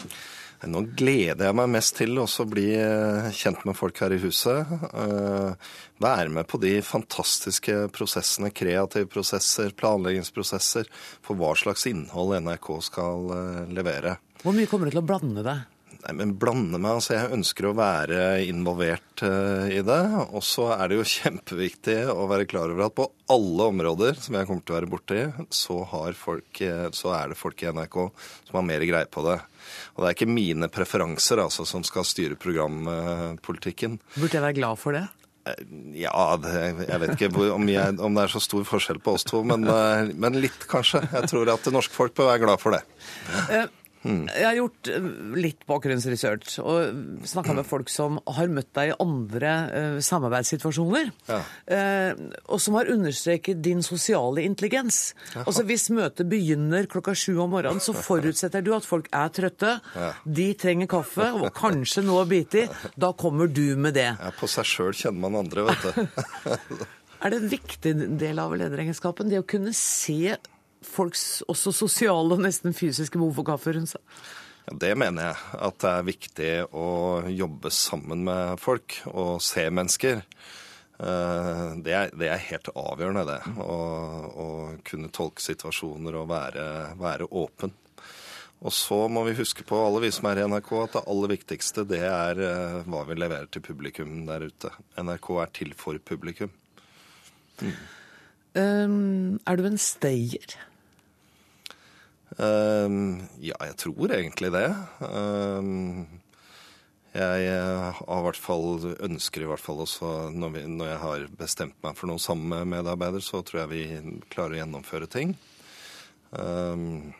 [0.63, 4.69] Nå gleder jeg meg mest til å bli eh, kjent med folk her i huset.
[4.95, 5.51] Uh,
[5.99, 10.87] være med på de fantastiske prosessene, kreative prosesser, planleggingsprosesser,
[11.19, 13.27] for hva slags innhold NRK skal
[13.75, 14.15] levere.
[14.39, 15.67] Hvor mye kommer du til å blande deg?
[16.03, 16.97] Nei, men blande meg.
[16.97, 18.17] Altså, jeg ønsker å være
[18.49, 20.01] involvert uh, i det.
[20.35, 24.35] Og så er det jo kjempeviktig å være klar over at på alle områder som
[24.35, 25.21] jeg kommer til å være borti,
[25.53, 25.79] så,
[26.19, 27.97] folk, eh, så er det folk i NRK
[28.49, 29.39] som har mer greie på det.
[29.95, 33.95] Og det er ikke mine preferanser altså, som skal styre programpolitikken.
[34.17, 35.05] Burde jeg være glad for det?
[35.47, 35.63] Eh,
[36.03, 39.25] ja, det, jeg vet ikke om, jeg, om, det er så stor forskjell på oss
[39.29, 39.63] to, men,
[40.19, 41.05] men litt, kanskje.
[41.15, 42.83] Jeg tror at det norske folk bør være glad for det.
[44.03, 44.23] Mm.
[44.27, 48.95] Jeg har gjort eh, litt bakgrunnsresearch og snakka med folk som har møtt deg i
[49.03, 51.11] andre uh, samarbeidssituasjoner.
[51.29, 51.39] Ja.
[51.67, 55.13] Uh, og som har understreket din sosiale intelligens.
[55.43, 59.77] Altså Hvis møtet begynner klokka sju om morgenen, så forutsetter du at folk er trøtte.
[59.95, 60.11] Ja.
[60.23, 62.67] De trenger kaffe og kanskje noe å bite i.
[62.99, 64.09] Da kommer du med det.
[64.19, 66.83] Ja, På seg sjøl kjenner man andre, vet du.
[67.23, 70.35] er det en viktig del av lederegenskapen, det å kunne se
[70.87, 74.01] folks også sosiale og nesten fysiske behov for kaffe rundt seg?
[74.63, 75.39] Ja, det mener jeg.
[75.67, 76.89] At det er viktig å
[77.27, 80.23] jobbe sammen med folk og se mennesker.
[81.03, 83.39] Eh, det er, det er helt avgjørende, det.
[83.59, 83.77] Å,
[84.43, 84.49] å,
[84.87, 86.67] kunne tolke situasjoner og være,
[86.99, 87.73] være, åpen.
[88.63, 91.33] Og så må vi huske på, alle vi som er i NRK, at det aller
[91.33, 94.71] viktigste det er eh, hva vi leverer til publikum der ute.
[94.95, 96.53] NRK er til for publikum.
[97.59, 97.73] Mm.
[98.53, 100.55] Um, er du en stayer?
[102.41, 104.67] Ehm, ja, jeg tror egentlig det.
[105.05, 106.05] Ehm,
[107.13, 111.01] jeg eh, har i hvert fall, ønsker i hvert fall også, når, vi, når, jeg
[111.03, 115.09] har bestemt meg for noe sammen med medarbeider, så tror jeg vi klarer å gjennomføre
[115.13, 115.35] ting.
[116.39, 117.13] Ehm,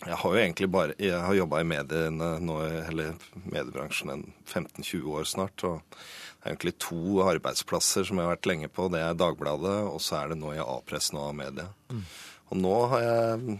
[0.00, 2.54] jeg har jo egentlig bare Jeg har jobba i mediene nå,
[2.88, 5.64] eller mediebransjen 15-20 år snart.
[5.64, 5.82] og
[6.40, 8.86] det er egentlig to arbeidsplasser som jeg har vært lenge på.
[8.88, 11.66] Det er Dagbladet, og så er det nå i A-pressen og A-media.
[11.92, 12.06] Mm.
[12.48, 13.58] Og nå har jeg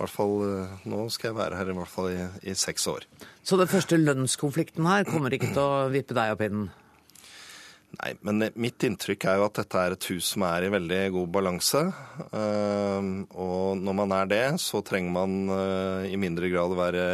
[0.00, 3.06] hvert fall, eh, Nå skal jeg være her i hvert fall i, i seks år.
[3.46, 6.70] Så den første lønnskonflikten her kommer ikke til å vippe deg av pinnen?
[7.90, 11.00] Nei, men mitt inntrykk er jo at dette er et hus som er i veldig
[11.16, 11.80] god balanse.
[12.30, 17.08] Eh, og når man er det, så trenger man eh, i mindre grad å være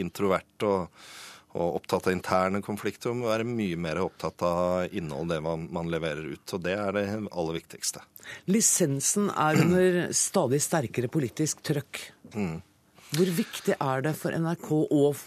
[0.00, 1.04] introvert og,
[1.52, 5.66] og opptatt av interne konflikter, og må være mye mer opptatt av innhold, det man,
[5.74, 6.56] man, leverer ut.
[6.56, 8.04] Og det er det aller viktigste.
[8.48, 12.00] Lisensen er under stadig sterkere politisk trøkk.
[12.32, 12.58] Mm.
[13.12, 15.24] Hvor viktig er det for NRK og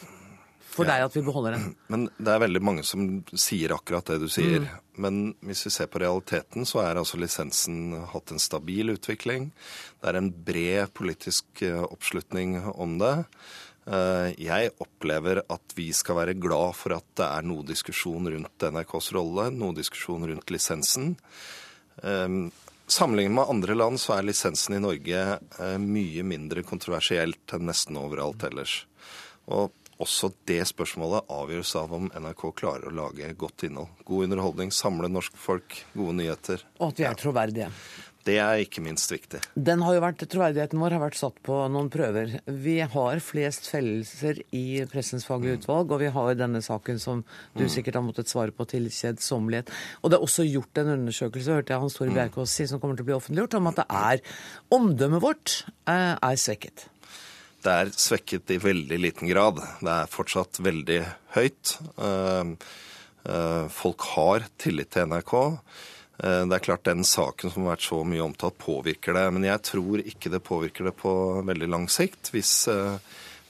[0.75, 1.67] for deg at vi beholder den?
[1.93, 4.65] Men Det er veldig mange som sier akkurat det du sier.
[4.65, 4.81] Mm.
[5.05, 9.51] Men hvis vi ser på realiteten, så er altså lisensen hatt en stabil utvikling.
[10.01, 13.13] Det er en bred politisk eh, oppslutning om det.
[13.85, 18.67] Eh, jeg opplever at vi skal være glad for at det er noe diskusjon rundt
[18.73, 21.13] NRKs rolle, noe diskusjon rundt lisensen.
[22.01, 22.39] Eh,
[22.87, 25.23] sammenlignet med andre land så er lisensen i Norge
[25.81, 28.83] mye mindre kontroversielt enn nesten overalt ellers.
[29.45, 33.93] Og også det spørsmålet avgjøres av om NRK klarer å lage godt innhold.
[34.07, 36.65] God underholdning, samle norske folk, gode nyheter.
[36.81, 37.69] Og at vi er troverdige.
[38.25, 39.37] Det er ikke minst viktig.
[39.53, 42.39] Den har jo vært, Troverdigheten vår har vært satt på noen prøver.
[42.49, 45.61] Vi har flest fellelser i Pressens faglige mm.
[45.61, 47.21] utvalg, og vi har denne saken som
[47.53, 47.69] du mm.
[47.75, 49.69] sikkert har måttet svare på til kjedsommelighet.
[50.01, 52.17] Og det er også gjort en undersøkelse, hørte jeg Hans Tore mm.
[52.17, 54.25] Bjerkås si, som kommer til å bli offentliggjort, om at det er
[54.73, 56.89] omdømmet vårt eh, er svekket.
[57.65, 59.61] Det er svekket i veldig liten grad.
[59.85, 61.03] Det er fortsatt veldig
[61.37, 61.77] høyt.
[61.97, 62.55] Eh,
[63.29, 65.35] eh, folk har tillit til NRK.
[66.17, 69.25] Eh, det er klart Den saken som har vært så mye omtalt, påvirker det.
[69.35, 71.15] Men jeg tror ikke det påvirker det på
[71.47, 72.67] veldig lang sikt, hvis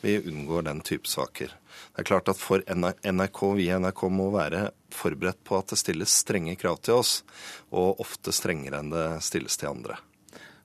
[0.05, 1.53] vi unngår den type saker.
[1.95, 5.79] Det er klart at for NRK, Vi i NRK må være forberedt på at det
[5.79, 7.23] stilles strenge krav til oss,
[7.71, 9.97] og ofte strengere enn det stilles til andre.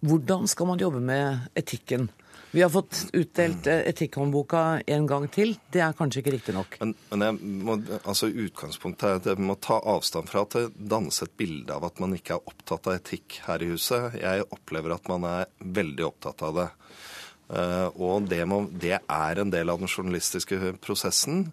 [0.00, 2.08] Hvordan skal man jobbe med etikken?
[2.50, 5.54] Vi har fått utdelt eh, etikkhåndboka en gang til.
[5.70, 6.78] Det er kanskje ikke riktig nok.
[6.82, 11.22] Men, men må, altså utgangspunktet er at jeg må ta avstand fra at det dannes
[11.22, 14.18] et bilde av at man ikke er opptatt av etikk her i huset.
[14.18, 16.68] Jeg opplever at man er veldig opptatt av det.
[17.50, 21.48] Uh, og det, må, det, er en del av den journalistiske prosessen.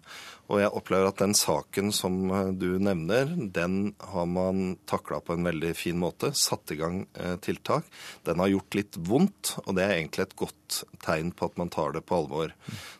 [0.48, 5.34] Og jeg opplever at den saken som eh, du nevner, den har man takla på
[5.36, 6.30] en veldig fin måte.
[6.36, 7.88] Satt i gang eh, tiltak.
[8.24, 11.72] Den har gjort litt vondt, og det er egentlig et godt tegn på at man
[11.72, 12.54] tar det på alvor.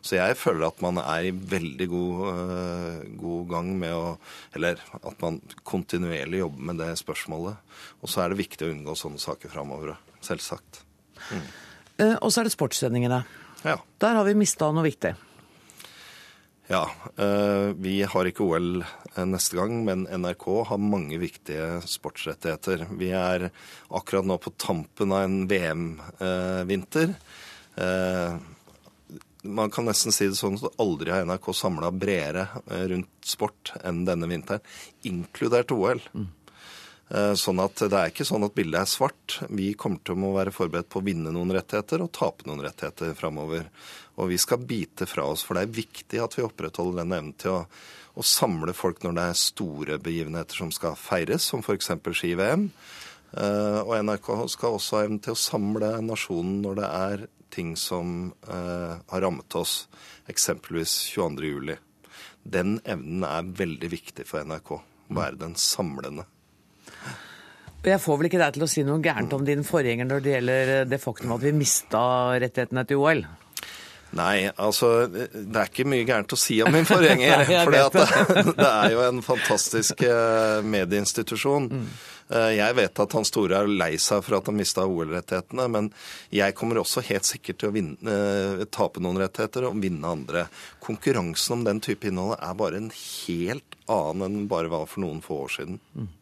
[0.05, 4.05] Så jeg føler at man er i veldig god, eh, god gang med å
[4.57, 7.57] Eller at man kontinuerlig jobber med det spørsmålet.
[8.01, 10.83] Og så er det viktig å unngå sånne saker framover, selvsagt.
[11.29, 11.47] Mm.
[12.21, 13.23] Og så er det sportssendingene.
[13.65, 13.77] Ja.
[14.01, 15.13] Der har vi mista noe viktig.
[16.71, 22.83] Ja, eh, vi har ikke OL eh, neste gang, men NRK har mange viktige sportsrettigheter.
[22.99, 23.47] Vi er
[23.89, 27.15] akkurat nå på tampen av en VM-vinter.
[27.73, 28.37] Eh,
[29.49, 32.45] man kan nesten si det sånn at aldri har NRK samla bredere
[32.91, 34.61] rundt sport enn denne vinteren,
[35.09, 36.03] inkludert OL.
[36.13, 36.29] Mm.
[37.09, 39.39] Sånn at Det er ikke sånn at bildet er svart.
[39.49, 43.15] Vi kommer til å være forberedt på å vinne noen rettigheter og tape noen rettigheter
[43.17, 43.65] framover.
[44.21, 47.35] Og vi skal bite fra oss, for det er viktig at vi opprettholder den evnen
[47.39, 47.63] til å,
[48.13, 51.93] å samle folk når det er store begivenheter som skal feires, som f.eks.
[51.97, 52.69] ski-VM.
[53.29, 57.75] Uh, og NRK skal også ha evnen til å samle nasjonen når det er ting
[57.77, 59.83] som uh, har rammet oss,
[60.29, 61.77] eksempelvis 22.07.
[62.49, 64.75] Den evnen er veldig viktig for NRK.
[65.13, 66.25] Være den samlende.
[67.79, 70.33] Jeg får vel ikke deg til å si noe gærent om din forgjenger når det
[70.33, 72.01] gjelder det faktum at vi mista
[72.41, 73.23] rettighetene til OL?
[74.17, 77.43] Nei, altså det er ikke mye gærent å si om min forgjenger.
[77.65, 78.05] for det,
[78.57, 81.69] det, er jo en fantastisk eh, medieinstitusjon.
[81.69, 81.85] Mm.
[82.33, 85.91] Eh, jeg vet at Hans Store er lei seg for at han mista OL-rettighetene, men
[86.33, 90.47] jeg kommer også helt sikkert til å vinne, eh, tape noen rettigheter og vinne andre.
[90.83, 95.21] Konkurransen om den type innholdet er bare en helt annen enn bare var for noen
[95.25, 95.81] få år siden.
[95.93, 96.13] Mm.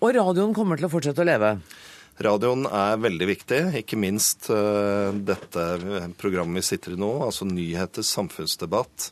[0.00, 1.48] Og radioen kommer til å fortsette å leve?
[2.24, 5.64] Radioen er veldig viktig, ikke minst uh, dette
[6.20, 9.10] programmet vi sitter i nå, altså nyheter, samfunnsdebatt.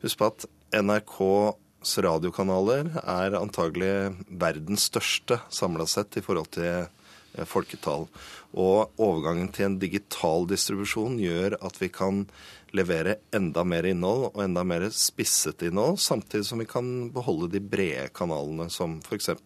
[0.00, 0.46] Husk på at
[0.80, 3.92] NRKs radiokanaler er antagelig
[4.28, 8.08] verdens største samla sett i forhold til uh, folketall.
[8.56, 12.24] Og overgangen til en digital distribusjon gjør at vi kan
[12.72, 17.60] levere enda mer innhold og enda mer spisset innhold, samtidig som vi kan beholde de
[17.60, 19.36] brede kanalene som f.eks.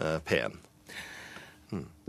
[0.00, 0.58] Uh, P1.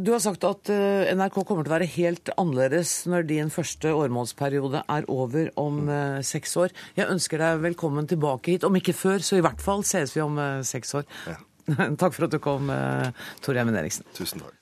[0.01, 3.91] Du har sagt at eh, NRK kommer til å være helt annerledes når din første
[3.93, 6.23] åremålsperiode er over om mm.
[6.25, 6.73] seks år.
[6.97, 8.65] Jeg ønsker deg velkommen tilbake hit.
[8.65, 11.05] Om ikke før, så i hvert fall ses vi om seks år.
[11.29, 11.37] Ja.
[12.01, 12.73] takk for at du kom,
[13.45, 14.09] Tor Gjermund Eriksen.
[14.17, 14.57] Tusen takk.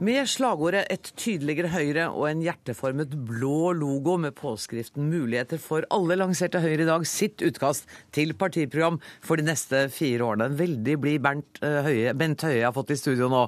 [0.00, 6.16] Med slagordet 'Et tydeligere Høyre' og en hjerteformet blå logo med påskriften 'Muligheter for alle'
[6.16, 10.46] lanserte Høyre i dag sitt utkast til partiprogram for de neste fire årene.
[10.48, 13.44] En veldig blid Bernt eh, Bent Høie har fått i studio nå.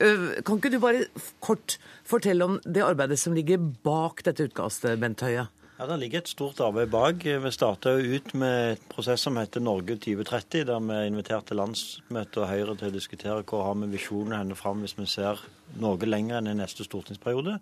[0.00, 1.06] Eh, kan ikke du bare
[1.40, 5.46] kort fortelle om det arbeidet som ligger bak dette utkastet, Bent Høie?
[5.78, 7.24] Ja, Det ligger et stort arbeid bak.
[7.24, 12.48] Vi starta ut med et prosess som heter Norge 2030, der vi inviterte landsmøtet og
[12.50, 15.40] Høyre til å diskutere hvor har vi visjoner henne fram hvis vi ser
[15.80, 17.56] noe lenger enn i neste stortingsperiode.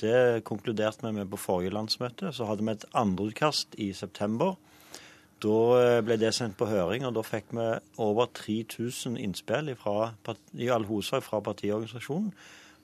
[0.00, 2.32] Det konkluderte vi med på forrige landsmøte.
[2.32, 4.56] Så hadde vi et andreutkast i september.
[5.44, 7.68] Da eh, ble det sendt på høring, og da fikk vi
[8.00, 12.32] over 3000 innspill i all hovedsak fra partiorganisasjonen.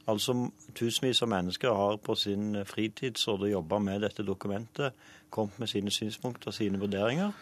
[0.07, 0.37] Altså
[0.77, 4.95] Tusenvis av mennesker har på sin fritid sittet og jobba med dette dokumentet,
[5.31, 7.33] kommet med sine synspunkter og sine vurderinger.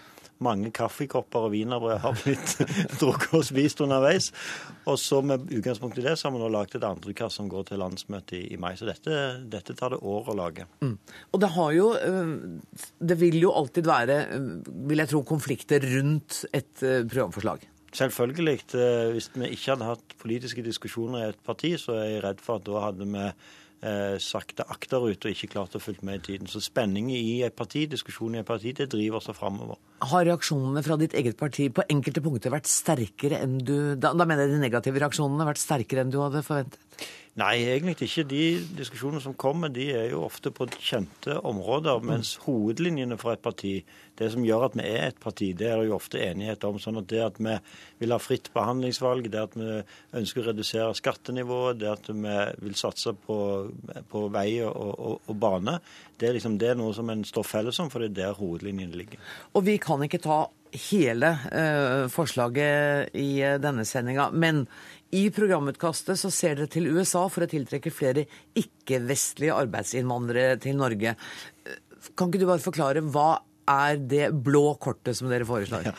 [0.42, 2.56] Mange kaffekopper og wienerbrød har blitt
[3.00, 4.32] drukket og spist underveis.
[4.90, 7.68] Og så med utgangspunkt i det så har vi nå laget et andrekast som går
[7.68, 8.72] til landsmøtet i, i mai.
[8.76, 9.20] Så dette,
[9.52, 10.66] dette, tar det år å lage.
[10.82, 10.96] Mm.
[11.32, 12.34] Og det har jo øh,
[12.98, 14.50] Det vil jo alltid være, øh,
[14.90, 17.68] vil jeg tro, konflikter rundt et øh, programforslag.
[17.94, 18.60] Selvfølgelig.
[18.74, 22.42] Eh, hvis vi ikke hadde hatt politiske diskusjoner i et parti, så er jeg redd
[22.42, 26.24] for at da hadde vi eh, sakte akterut og ikke klart å følge med i
[26.28, 26.50] tiden.
[26.50, 29.78] Så spenning i et parti, diskusjon i et parti, det driver seg framover.
[30.04, 34.26] Har reaksjonene fra ditt eget parti på enkelte punkter vært sterkere enn du Da, da
[34.26, 36.82] mener jeg de negative reaksjonene vært sterkere enn du hadde forventet?
[37.34, 38.22] Nei, egentlig ikke.
[38.30, 38.42] De
[38.78, 42.04] diskusjonene som kommer, de er jo ofte på kjente områder.
[42.06, 43.80] Mens hovedlinjene for et parti,
[44.18, 46.78] det som gjør at vi er et parti, det er det jo ofte enighet om.
[46.82, 47.56] Sånn at det at vi
[48.02, 49.80] vil ha fritt behandlingsvalg, det at vi
[50.20, 53.38] ønsker å redusere skattenivået, det at vi vil satse på,
[54.10, 55.78] på vei og, og, og bane,
[56.20, 58.36] det er, liksom, det er noe som en står felles om, for det er der
[58.38, 59.32] hovedlinjene ligger.
[59.58, 60.44] Og vi kan ikke ta
[60.90, 64.28] hele uh, forslaget i uh, denne sendinga.
[64.30, 64.64] Men
[65.14, 68.26] i programutkastet så ser dere til USA for å tiltrekke flere
[68.58, 71.14] ikke-vestlige arbeidsinnvandrere til Norge.
[72.14, 73.28] Kan ikke du bare forklare hva
[73.70, 75.88] er det blå kortet som dere foreslår?
[75.88, 75.94] Ja.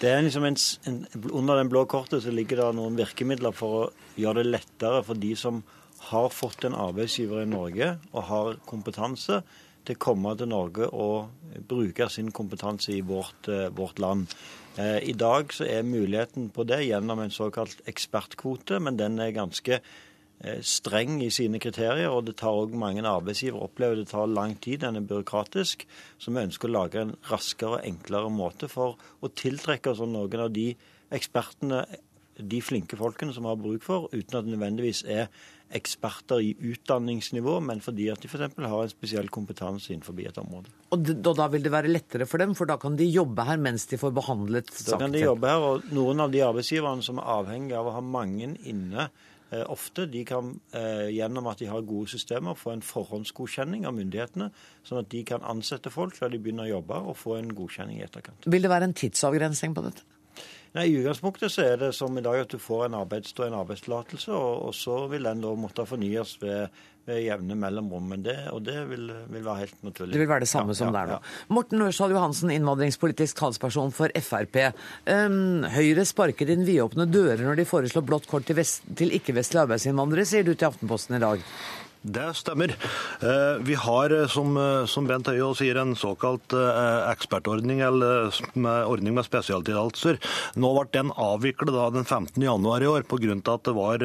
[0.00, 0.56] Det er liksom en,
[0.88, 3.88] en, under den blå kortet så ligger det noen virkemidler for å
[4.20, 5.60] gjøre det lettere for de som
[6.10, 9.42] har fått en arbeidsgiver i Norge og har kompetanse,
[9.84, 11.30] til å komme til Norge og
[11.68, 14.28] bruke sin kompetanse i vårt, eh, vårt land.
[14.76, 19.32] Eh, I dag så er muligheten på det gjennom en såkalt ekspertkvote, men den er
[19.32, 19.80] ganske
[20.64, 24.80] streng i sine kriterier, og det tar òg mange arbeidsgivere opplever det tar lang tid,
[24.84, 25.84] den er byråkratisk.
[26.18, 30.46] Så vi ønsker å lage en raskere og enklere måte for å tiltrekke oss noen
[30.46, 30.70] av de
[31.12, 31.84] ekspertene,
[32.40, 35.26] de flinke folkene som vi har bruk for, uten at det nødvendigvis er
[35.76, 38.56] eksperter i utdanningsnivå, men fordi at de f.eks.
[38.56, 40.72] har en spesiell kompetanse innenfor et område.
[40.90, 43.84] Og, da vil det være lettere for dem, for da kan de jobbe her mens
[43.90, 44.88] de får behandlet saken?
[44.88, 47.94] Da kan de jobbe her, og noen av de arbeidsgiverne som er avhengig av å
[47.94, 49.28] ha mange inne eh,
[49.66, 54.50] ofte, de kan eh, gjennom at de har gode systemer få en forhåndsgodkjenning av myndighetene,
[54.86, 57.98] sånn at de kan ansette folk før de begynner å jobbe, og få en godkjenning
[58.00, 58.46] i etterkant.
[58.46, 60.06] Vil det være en tidsavgrensning på dette?
[60.70, 63.56] Nei, I utgangspunktet så er det som i dag at du får en, arbeids, en
[63.58, 66.70] arbeidstillatelse, og, og, så vil den da måtte fornyes ved
[67.08, 68.08] jevne mellomrom.
[68.12, 70.14] Men det, og det vil, vil, være helt naturlig.
[70.14, 71.18] Det vil være det samme ja, som ja, det er nå.
[71.18, 71.54] Ja.
[71.56, 74.60] Morten Ørsal Johansen, innvandringspolitisk talsperson for Frp.
[75.08, 78.60] Um, Høyre sparker inn vidåpne dører når de foreslår blått kort til,
[78.96, 81.46] til ikke-vestlige arbeidsinnvandrere, sier du til Aftenposten i dag.
[82.02, 82.70] Det stemmer.
[83.20, 86.48] Eh, vi har, eh, som, eh, Bent Høie sier, en såkalt
[87.10, 88.30] ekspertordning, eller
[88.88, 90.18] ordning med spesialtillatelser.
[90.56, 92.42] Nå ble den avviklet den 15.
[92.42, 93.20] januar i år pga.
[93.52, 93.98] at det var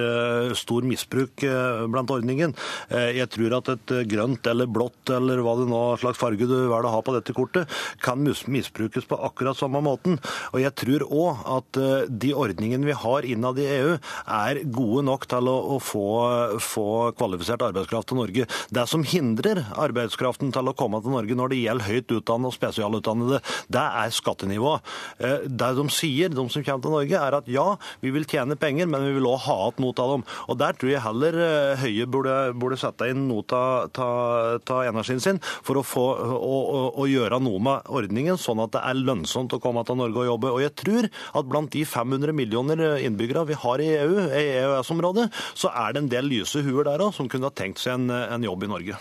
[0.55, 2.53] stor misbruk blant ordningen.
[2.89, 6.85] Jeg tror at et grønt eller blått eller hva det nå slags farge du velger
[6.85, 7.67] å ha på dette kortet,
[8.01, 10.19] kan misbrukes på akkurat samme måten.
[10.53, 15.27] Og jeg tror òg at de ordningene vi har innad i EU, er gode nok
[15.27, 18.45] til å få, få kvalifisert arbeidskraft arbeidskraft til Norge.
[18.73, 22.55] Det som hindrer arbeidskraften til å komme til Norge når det gjelder høyt utdannede og
[22.55, 24.81] spesialutdannede, det er skattenivået.
[25.19, 28.57] Eh, det de sier, de som kommer til Norge, er at ja, vi vil tjene
[28.57, 30.25] penger, men vi vil òg ha igjen noe av dem.
[30.49, 35.41] Og Der tror jeg heller eh, Høie burde, burde sette inn noe av energien sin
[35.65, 39.53] for å, få, å, å, å gjøre noe med ordningen, sånn at det er lønnsomt
[39.55, 40.53] å komme til Norge og jobbe.
[40.55, 45.27] Og jeg tror at blant de 500 millioner innbyggere vi har i EU, i EØS-området,
[45.57, 47.99] så er det en del lyse huer der òg som kunne ha tenkt tenkt seg
[47.99, 48.97] en, en jobb i Norge.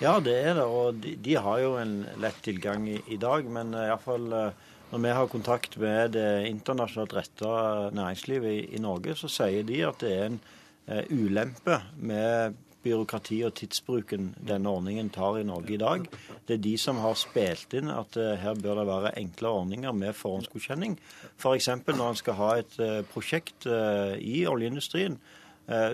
[0.00, 0.64] Ja, det er det.
[0.64, 3.44] Og de, de har jo en lett tilgang i, i dag.
[3.48, 7.52] Men uh, iallfall uh, når vi har kontakt med det internasjonalt retta
[7.94, 10.40] næringslivet i, i, Norge, så sier de at det er en
[10.88, 16.06] uh, ulempe med byråkrati og tidsbruken denne ordningen tar i Norge i dag.
[16.48, 20.16] Det er de som har spilt inn at her bør det være enkle ordninger med
[20.16, 20.94] forhåndsgodkjenning.
[21.36, 21.68] F.eks.
[21.84, 22.78] For når en skal ha et
[23.12, 25.39] prosjekt i oljeindustrien eh,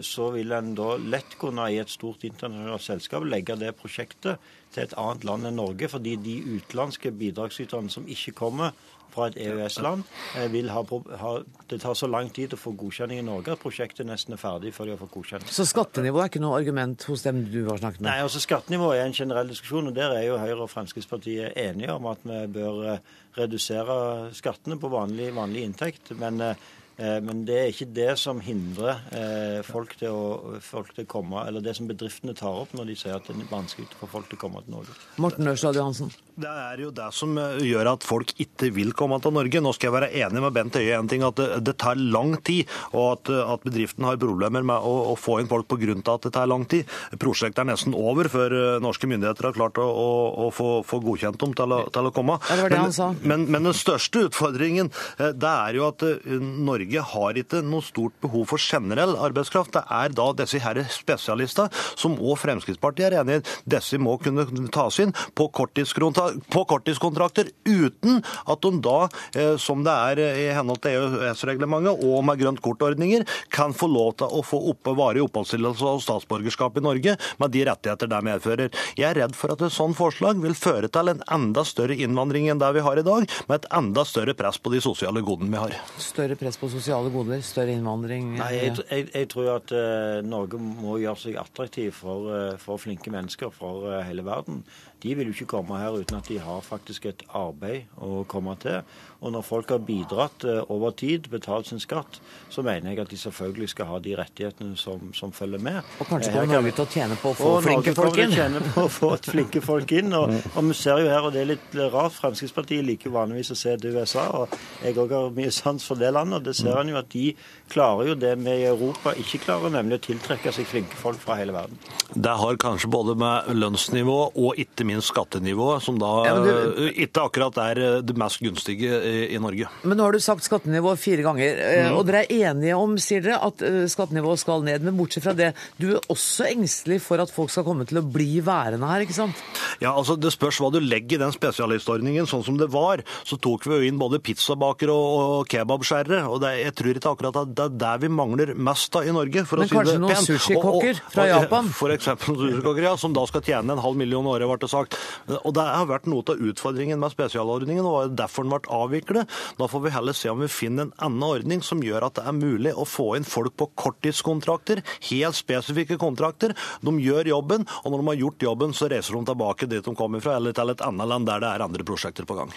[0.00, 4.40] så vil en da lett kunne i et stort internasjonalt selskap legge det prosjektet
[4.72, 8.72] til et annet land enn Norge, fordi de utenlandske bidragsyterne som ikke kommer
[9.16, 10.04] fra et EØS-land,
[10.36, 10.82] eh, vil ha,
[11.20, 11.32] ha,
[11.70, 14.72] Det tar så lang tid å få godkjenning i Norge at prosjektet nesten er ferdig
[14.76, 15.50] før de har fått godkjenning.
[15.50, 18.10] Så skattenivå er ikke noe argument hos dem du har snakket med?
[18.10, 21.96] Nei, altså Skattenivå er en generell diskusjon, og der er jo Høyre og Fremskrittspartiet enige
[21.96, 23.96] om at vi bør eh, redusere
[24.36, 26.12] skattene på vanlig, vanlig inntekt.
[26.20, 30.94] men eh, Eh, men det er ikke det som hindrer eh, folk til, å, folk
[30.96, 33.50] til å komme, eller det som bedriftene tar opp når de sier at det er
[33.50, 34.96] vanskelig for folk til å komme til Norge.
[35.20, 36.14] Morten Ørsal Johansen.
[36.36, 39.60] Det er jo det som eh, gjør at folk ikke vil komme til Norge.
[39.60, 42.00] Nå skal jeg være enig med Bent Høie i en ting, at det, det, tar
[42.00, 45.98] lang tid, og at, at bedriften har problemer med å, å få inn folk pga.
[46.14, 46.88] at det tar lang tid.
[47.20, 50.08] Prosjektet er nesten over før norske myndigheter har klart å, å,
[50.46, 52.38] å få, få, godkjent dem til å, til å komme.
[52.48, 53.10] Ja, det var det men, han sa.
[53.20, 56.04] Men, men, den største utfordringen det er jo at
[56.40, 59.72] Norge Norge har ikke noe stort behov for generell arbeidskraft.
[59.74, 61.66] Det er da disse her spesialistene,
[61.98, 68.62] som òg Fremskrittspartiet er enig i, disse må kunne tas inn på, korttidskontrakter uten at
[68.62, 73.74] de da, eh, som det er i henhold til EØS-reglementet og med grønt kort-ordninger, kan
[73.74, 78.06] få lov til å få oppe varig oppholdstillatelse og statsborgerskap i Norge med de rettigheter
[78.10, 78.68] det medfører.
[78.94, 82.50] Jeg er redd for at et sånt forslag vil føre til en enda større innvandring
[82.52, 85.50] enn det vi har i dag, med et enda større press på de sosiale godene
[85.50, 85.72] vi har.
[86.02, 88.34] Større press på sosiale goder, større innvandring?
[88.38, 92.80] Nei, jeg, jeg, jeg tror at uh, Norge må gjøre seg attraktiv for, uh, for
[92.82, 94.62] flinke mennesker fra uh, hele verden
[95.02, 98.56] de vil jo ikke komme her uten at de har faktisk et arbeid å komme
[98.62, 98.82] til.
[99.20, 102.20] Og når folk har bidratt eh, over tid, betalt sin skatt,
[102.52, 105.80] så mener jeg at de selvfølgelig skal ha de rettighetene som, som følger med.
[106.00, 108.32] Og kanskje kommer Norge til å tjene på å få flinke folk inn?
[108.32, 110.16] Og Norge kommer til å tjene på å få flinke folk inn.
[110.16, 113.58] Og, og, vi ser jo her, og det er litt rart, Fremskrittspartiet liker vanligvis å
[113.58, 116.40] se til USA, og jeg òg har mye sans for det landet.
[116.40, 117.26] og det ser en jo at de
[117.72, 121.38] klarer jo det vi i Europa ikke klarer, nemlig å tiltrekke seg flinke folk fra
[121.40, 121.80] hele verden.
[122.14, 126.50] Det har kanskje både med lønnsnivå og ikke minst skattenivået, som da ja, du,
[126.86, 129.00] eh, ikke akkurat er eh, det mest gunstige
[129.32, 129.68] i Norge.
[129.84, 131.98] Men nå har du sagt skattenivå fire ganger, eh, mm.
[131.98, 134.84] og dere er enige om, sier dere, at skattenivået skal ned.
[134.86, 138.04] Men bortsett fra det, du er også engstelig for at folk skal komme til å
[138.04, 139.44] bli værende her, ikke sant?
[139.82, 142.28] Ja, altså Det spørs hva du legger i den spesialistordningen.
[142.30, 146.22] Sånn som det var, så tok vi jo inn både pizzabakere og kebabskjærere.
[146.30, 149.14] Og det, jeg tror ikke akkurat at det er der vi mangler mest av i
[149.14, 149.44] Norge.
[149.48, 151.70] for Men å si kanskje noen sushikokker fra Japan?
[151.80, 154.98] For eksempel sushikokker, ja, som da skal tjene en halv million året, ble det sagt.
[155.42, 159.36] Og Det har vært noe av utfordringen med spesialordningen, og derfor den ble avviklet.
[159.58, 162.26] Da får vi heller se om vi finner en annen ordning som gjør at det
[162.28, 166.54] er mulig å få inn folk på korttidskontrakter, helt spesifikke kontrakter.
[166.84, 169.96] De gjør jobben, og når de har gjort jobben, så reiser de tilbake dit de
[169.96, 172.52] kommer fra, eller til et annet land der det er andre prosjekter på gang.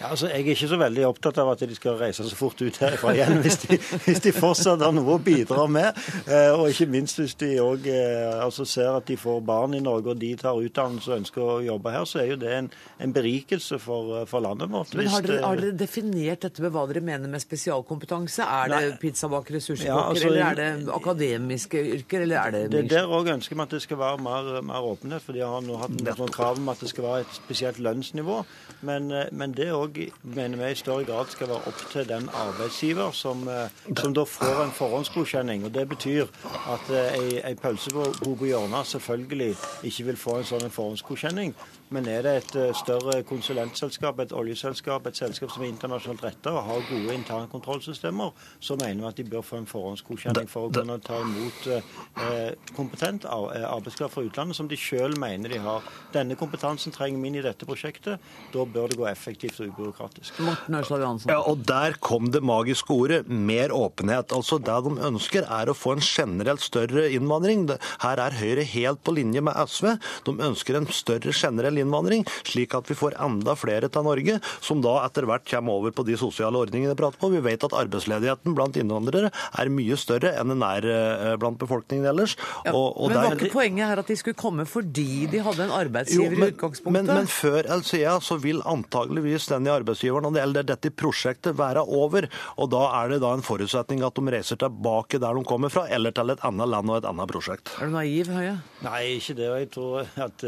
[0.00, 2.60] Ja, altså, jeg er ikke så veldig opptatt av at de skal reise så fort
[2.62, 5.96] ut herfra igjen, hvis de, hvis de fortsatt har noe å bidra med.
[6.30, 9.80] Eh, og ikke minst hvis de òg eh, altså ser at de får barn i
[9.82, 12.70] Norge og de tar utdannelse og ønsker å jobbe her, så er jo det en,
[13.02, 14.94] en berikelse for, for, landet vårt.
[14.98, 18.46] Men har dere, har dere, definert dette med hva dere mener med spesialkompetanse?
[18.46, 22.84] Er det pizzabakere, sushikokker, ja, altså, eller er det akademiske yrker, eller er det Det
[22.94, 25.82] Der òg ønsker vi at det skal være mer, mer åpenhet, for de har nå
[25.82, 28.40] hatt noen krav om at det skal være et spesielt lønnsnivå.
[28.86, 29.87] Men, eh, men det òg
[30.22, 34.24] mener vi i større grad skal være opp til den arbeidsgiver som, eh, som da
[34.24, 35.64] får en forhåndsgodkjenning.
[35.64, 36.26] og Det betyr
[36.74, 41.54] at eh, ei, ei pølsebo på hjørnet selvfølgelig ikke vil få en sånn forhåndsgodkjenning.
[41.94, 46.52] Men er det et eh, større konsulentselskap, et oljeselskap, et selskap som er internasjonalt retta
[46.52, 50.72] og har gode internkontrollsystemer, så mener vi at de bør få en forhåndsgodkjenning for å
[50.74, 55.86] kunne ta imot eh, kompetent eh, arbeidskraft fra utlandet som de selv mener de har.
[56.12, 58.20] Denne kompetansen trenger vi inn i dette prosjektet.
[58.52, 60.42] Da bør det gå effektivt og ubyråkratisk.
[60.44, 61.32] Morten Ørsal Johansen.
[61.32, 64.32] Ja, og Der kom det magiske ordet mer åpenhet.
[64.36, 67.66] Altså Det de ønsker, er å få en generelt større innvandring.
[68.02, 69.94] Her er Høyre helt på linje med SV.
[70.28, 74.82] De ønsker en større generell innvandring, slik at vi får enda flere til Norge, som
[74.84, 77.32] da etter hvert kommer over på de sosiale ordningene vi prater på.
[77.32, 82.08] Vi vet at arbeidsledigheten blant innvandrere er mye større enn den er eh, blant befolkningen
[82.10, 82.36] ellers.
[82.66, 85.66] Ja, og, og men var ikke poenget her at de skulle komme fordi de hadde
[85.66, 86.96] en arbeidsgiver jo, men, i utgangspunktet?
[86.98, 91.84] Men, men før LCA så vil antageligvis den i arbeidsgiveren og det dette prosjektet være
[91.84, 92.28] over.
[92.58, 95.86] Og da er det da en forutsetning at de reiser tilbake der de kommer fra,
[95.92, 97.72] eller til et annet land og et annet prosjekt.
[97.78, 98.58] Er du naiv, Høie?
[98.84, 99.48] Nei, ikke det.
[99.62, 100.46] Jeg tror at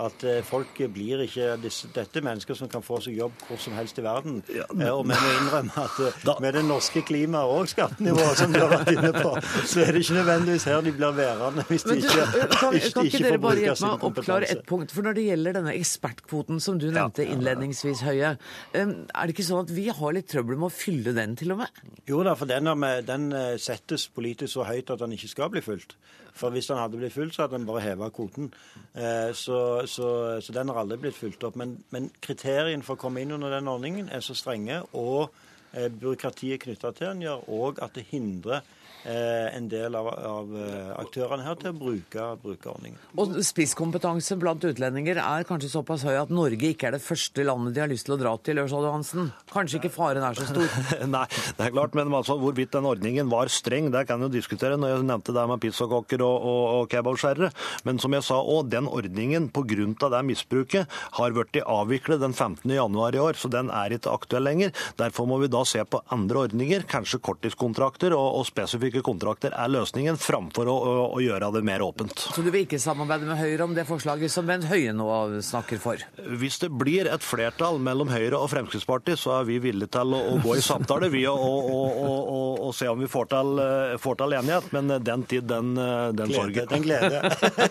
[0.00, 3.58] at eh, folk blir ikke disse, Dette er mennesker som kan få seg jobb hvor
[3.60, 4.38] som helst i verden.
[4.52, 8.54] Ja, men, og vi må innrømme at da, med det norske klimaet og skattenivået som
[8.54, 9.34] du har vært inne på,
[9.68, 13.04] så er det ikke nødvendigvis her de blir værende hvis de ikke, kan, kan, ikke,
[13.08, 14.94] ikke dere bare hjelpe meg å oppklare et punkt?
[14.96, 18.32] For når det gjelder denne ekspertkvoten som du nevnte ja, innledningsvis, Høie,
[18.72, 21.62] er det ikke sånn at vi har litt trøbbel med å fylle den, til og
[21.62, 21.84] med?
[22.08, 22.72] Jo da, for den,
[23.06, 23.28] den
[23.60, 25.96] settes politisk så høyt at den ikke skal bli fulgt.
[26.32, 28.52] For hvis den hadde blitt fulgt, så hadde den bare heva kvoten.
[28.94, 30.08] Eh, så, så,
[30.40, 31.58] så, den har aldri blitt fulgt opp.
[31.60, 35.28] Men, men kriteriene for å komme inn under den ordningen er så strenge, og
[35.76, 38.64] eh, byråkratiet knytta til den gjør òg at det hindrer
[39.04, 43.00] en del av, av, eh, aktørene her til å bruke, bruke, ordningen.
[43.18, 47.74] Og Spisskompetanse blant utlendinger er kanskje såpass høy at Norge ikke er det første landet
[47.74, 48.60] de har lyst til å dra til?
[48.62, 49.32] Ørsal Johansen.
[49.50, 50.76] Kanskje ikke faren er så stor?
[51.16, 51.24] Nei,
[51.58, 54.78] det er klart, men altså, hvorvidt den ordningen var streng, det kan jo diskutere.
[54.78, 57.50] når Jeg nevnte det med pizzakokker og, og, og kebabskjærere.
[57.88, 60.08] Men som jeg sa òg, den ordningen pga.
[60.12, 60.86] det misbruket
[61.18, 62.70] har blitt avviklet den 15.
[62.70, 64.72] januar i år, så den er ikke aktuell lenger.
[64.98, 69.54] Derfor må vi da se på andre ordninger, kanskje korttidskontrakter og, og spesifikke slike kontrakter
[69.56, 72.26] er løsningen, framfor å, å, å, gjøre det mer åpent.
[72.34, 75.08] Så du vil ikke samarbeide med Høyre om det forslaget som Bent Høie nå
[75.42, 76.02] snakker for?
[76.38, 80.20] Hvis det blir et flertall mellom Høyre og Fremskrittspartiet, så er vi villige til å,
[80.34, 84.36] å gå i samtale vi, og, og, se om vi får til, eh, får til,
[84.38, 84.68] enighet.
[84.74, 86.68] Men den tid, den, eh, den sorgen.
[86.72, 87.22] Den glede.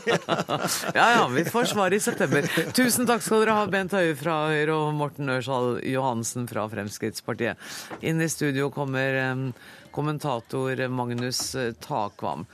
[0.99, 2.47] ja ja, vi får svar i september.
[2.77, 7.71] Tusen takk skal dere ha, Bent Høie fra Høyre og Morten Ørsal Johansen fra Fremskrittspartiet.
[8.05, 9.47] Inn i studio kommer um,
[9.91, 12.45] kommentator Magnus eh, Takvam.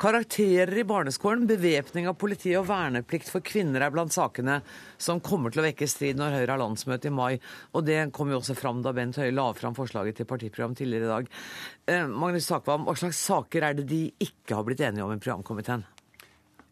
[0.00, 4.60] Karakterer i barneskolen, bevæpning av politiet og verneplikt for kvinner er blant sakene
[4.96, 7.34] som kommer til å vekke strid når Høyre har landsmøte i mai.
[7.76, 11.04] Og det kom jo også fram da Bent Høie la fram forslaget til partiprogram tidligere
[11.08, 11.32] i dag.
[11.84, 15.20] Eh, Magnus Takvam, hva slags saker er det de ikke har blitt enige om i
[15.20, 15.84] programkomiteen?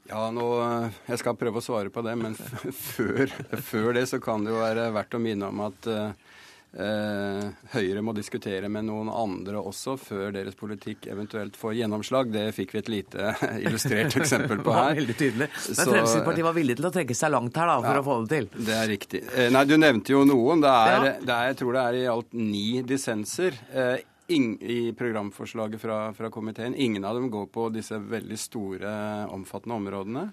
[0.09, 2.35] Ja, nå, eh, Jeg skal prøve å svare på det, men
[2.95, 3.29] før,
[3.61, 6.28] før, det så kan det jo være verdt å minne om at uh,
[6.69, 12.29] Høyre må diskutere med noen andre også før deres politikk eventuelt får gjennomslag.
[12.35, 13.31] Det fikk vi et lite
[13.65, 14.99] illustrert eksempel på her.
[15.01, 15.49] Veldig tydelig.
[15.49, 18.19] Men Fremskrittspartiet var villig til å trekke seg langt her da, for ja, å få
[18.21, 18.51] det til?
[18.69, 19.25] Det er riktig.
[19.33, 20.63] Eh, nei, du nevnte jo noen.
[20.65, 23.59] Det er, det er, jeg tror det er i alt ni dissenser.
[23.73, 26.75] Eh, i programforslaget fra, fra komiteen.
[26.77, 28.91] Ingen av dem går på disse veldig store,
[29.33, 30.25] omfattende områdene.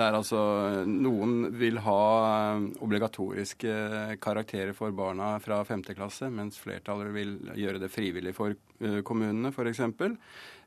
[0.00, 0.42] Det er altså
[0.88, 2.02] Noen vil ha
[2.56, 3.72] eh, obligatoriske
[4.24, 5.82] karakterer for barna fra 5.
[5.92, 9.82] klasse, mens flertallet vil gjøre det frivillig for eh, kommunene, f.eks.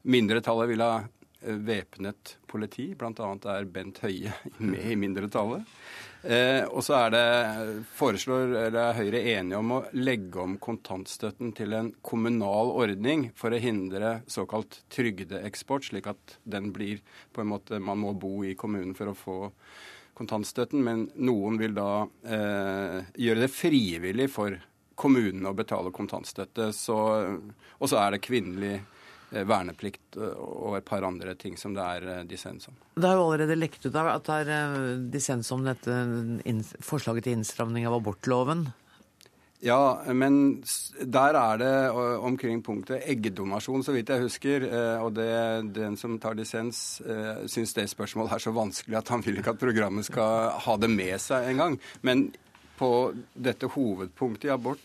[0.06, 3.32] Mindretallet vil ha eh, væpnet politi, bl.a.
[3.56, 4.36] er Bent Høie
[4.70, 5.66] med i mindretallet.
[6.24, 7.24] Eh, og så er det,
[7.98, 13.52] foreslår eller er Høyre enige om å legge om kontantstøtten til en kommunal ordning for
[13.52, 17.04] å hindre såkalt trygdeeksport, slik at den blir
[17.36, 19.38] på en måte Man må bo i kommunen for å få
[20.16, 24.56] kontantstøtten, men noen vil da eh, gjøre det frivillig for
[24.96, 26.70] kommunene å betale kontantstøtte.
[26.70, 28.78] Og så er det kvinnelig
[29.48, 32.78] verneplikt eh, og et par andre ting som det er eh, dissens om.
[32.96, 35.98] Det har jo allerede lekt ut at det er dissens om dette
[36.84, 38.68] forslaget til innstramning av abortloven.
[39.64, 40.60] Ja, men
[41.00, 41.76] der er det
[42.28, 44.66] omkring punktet eggdonasjon, så vidt jeg husker.
[45.06, 45.30] Og det,
[45.72, 46.98] den som tar dissens,
[47.48, 50.92] syns det spørsmålet er så vanskelig at han vil ikke at programmet skal ha det
[50.92, 51.80] med seg engang.
[52.04, 52.26] Men
[52.76, 52.92] på
[53.40, 54.84] dette hovedpunktet i abort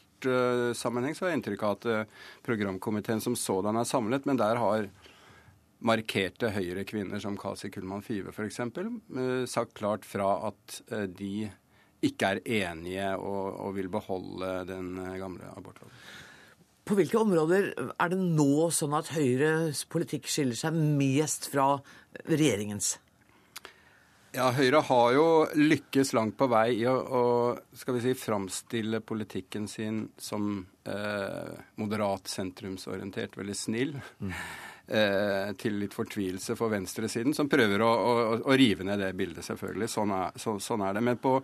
[0.78, 4.60] sammenheng så har jeg inntrykk av at eh, programkomiteen som sådan er samlet, men der
[4.60, 4.88] har
[5.78, 8.60] markerte høyre kvinner som Kasi Kullmann Five f.eks.
[8.60, 11.50] Eh, sagt klart fra at eh, de
[12.08, 12.40] ikke er
[12.70, 15.94] enige og, og vil beholde den gamle abortloven.
[16.88, 21.74] På hvilke områder er det nå sånn at Høyres politikk skiller seg mest fra
[22.30, 22.94] regjeringens?
[24.36, 25.26] Ja, Høyre har jo
[25.56, 27.22] lykkes langt på vei i å, å
[27.76, 33.96] skal vi si, framstille politikken sin som eh, moderat, sentrumsorientert, veldig snill.
[34.20, 34.34] Mm.
[34.88, 38.12] Eh, til litt fortvilelse for venstresiden, som prøver å, å,
[38.48, 39.88] å rive ned det bildet, selvfølgelig.
[39.92, 41.02] Sånn er, så, sånn er det.
[41.04, 41.34] Men på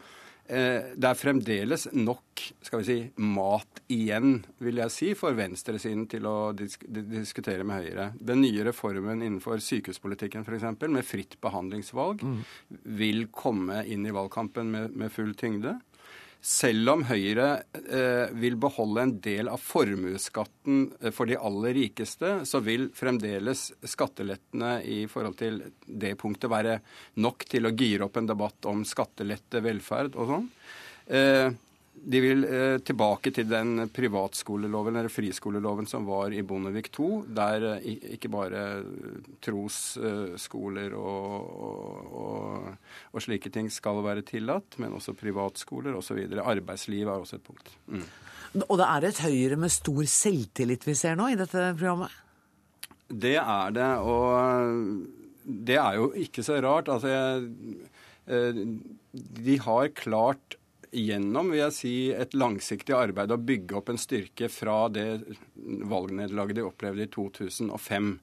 [0.44, 6.26] det er fremdeles nok skal vi si, mat igjen, vil jeg si, for venstresiden til
[6.28, 8.06] å disk diskutere med Høyre.
[8.20, 12.38] Den nye reformen innenfor sykehuspolitikken f.eks., med fritt behandlingsvalg, mm.
[13.00, 15.78] vil komme inn i valgkampen med, med full tyngde.
[16.44, 22.34] Selv om Høyre eh, vil beholde en del av formuesskatten eh, for de aller rikeste,
[22.44, 26.76] så vil fremdeles skattelettene i forhold til det punktet være
[27.24, 30.50] nok til å gire opp en debatt om skattelette, velferd og sånn.
[31.16, 31.48] Eh,
[32.04, 37.64] de vil eh, tilbake til den privatskoleloven eller friskoleloven som var i Bondevik II, der
[37.78, 37.86] eh,
[38.16, 38.64] ikke bare
[39.44, 41.48] trosskoler og,
[42.20, 42.68] og,
[43.12, 46.20] og, slike ting skal være tillatt, men også privatskoler osv.
[46.44, 47.72] Arbeidsliv er også et punkt.
[47.88, 48.04] Mm.
[48.68, 52.12] Og det er et Høyre med stor selvtillit vi ser nå i dette programmet?
[53.08, 55.08] Det er det, og
[55.44, 56.88] det er jo ikke så rart.
[56.92, 57.48] Altså, jeg,
[58.28, 58.60] eh,
[59.40, 60.58] de har klart
[60.94, 65.08] gjennom vil jeg si, et langsiktig arbeid å bygge opp en styrke fra det
[65.90, 68.14] valgnederlaget de opplevde i 2005.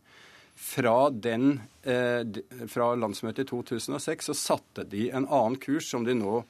[0.61, 2.21] Fra, den, eh,
[2.69, 6.43] fra landsmøtet i 2006 så satte de en annen kurs som de nå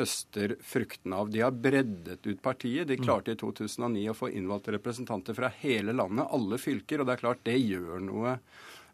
[0.00, 1.30] høster fruktene av.
[1.30, 2.88] De har breddet ut partiet.
[2.88, 7.02] De klarte i 2009 å få innvalgte representanter fra hele landet, alle fylker.
[7.02, 8.38] Og det er klart det gjør noe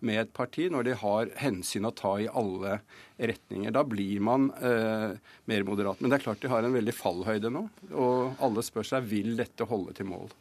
[0.07, 2.79] med et parti når de har hensyn å ta i alle
[3.19, 3.75] retninger.
[3.75, 5.19] Da blir man eh,
[5.51, 6.01] mer moderat.
[6.01, 9.35] Men det er klart de har en veldig fallhøyde nå, og alle spør seg vil
[9.39, 10.35] dette holde til mål.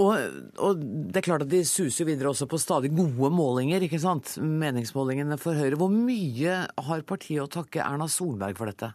[0.00, 0.14] Og,
[0.62, 0.80] og,
[1.10, 4.36] det er klart at De suser videre også på stadig gode målinger, ikke sant?
[4.40, 5.78] meningsmålingene for Høyre.
[5.80, 8.92] Hvor mye har partiet å takke Erna Solberg for dette?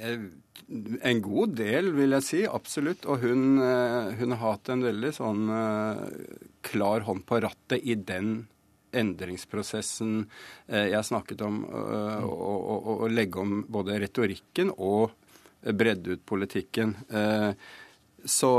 [0.00, 2.42] En god del, vil jeg si.
[2.48, 3.06] Absolutt.
[3.10, 6.04] Og hun, eh, hun har hatt en veldig sånn eh,
[6.66, 8.48] klar hånd på rattet i den
[8.96, 10.24] endringsprosessen
[10.68, 15.12] eh, jeg snakket om, eh, å legge om både retorikken og
[15.60, 16.96] bredde ut politikken.
[17.08, 17.52] Eh,
[18.20, 18.50] så,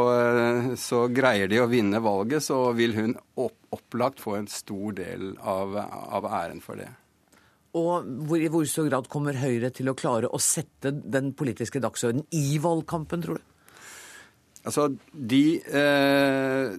[0.82, 5.78] så, greier de å vinne valget, så vil hun opplagt få en stor del av,
[5.78, 6.90] av æren for det.
[7.78, 11.80] Og hvor, i hvor stor grad kommer Høyre til å klare å sette den politiske
[11.84, 13.48] dagsordenen i valgkampen, tror du?
[14.62, 16.74] Altså, de eh,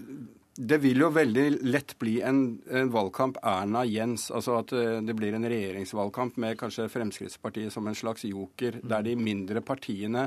[0.55, 4.27] det vil jo veldig lett bli en, en valgkamp Erna-Jens.
[4.37, 8.89] Altså at eh, det blir en regjeringsvalgkamp med kanskje Fremskrittspartiet som en slags joker, mm.
[8.93, 10.27] der de mindre partiene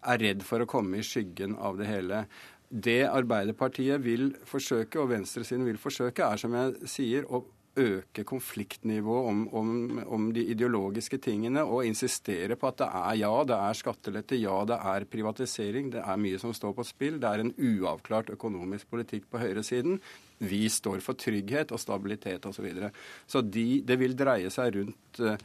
[0.00, 2.24] er redd for å komme i skyggen av det hele.
[2.70, 7.42] Det Arbeiderpartiet vil forsøke, og venstresiden vil forsøke, er som jeg sier, å
[7.78, 13.32] øke konfliktnivået om, om, om, de ideologiske tingene og insistere på at det er ja,
[13.46, 17.20] det er skattelette, ja, det er privatisering, det er mye som står på spill.
[17.22, 20.00] Det er en uavklart økonomisk politikk på høyresiden.
[20.40, 22.60] Vi står for trygghet og stabilitet osv.
[22.60, 22.90] Så, videre.
[23.26, 25.36] så de, det vil dreie seg rundt uh,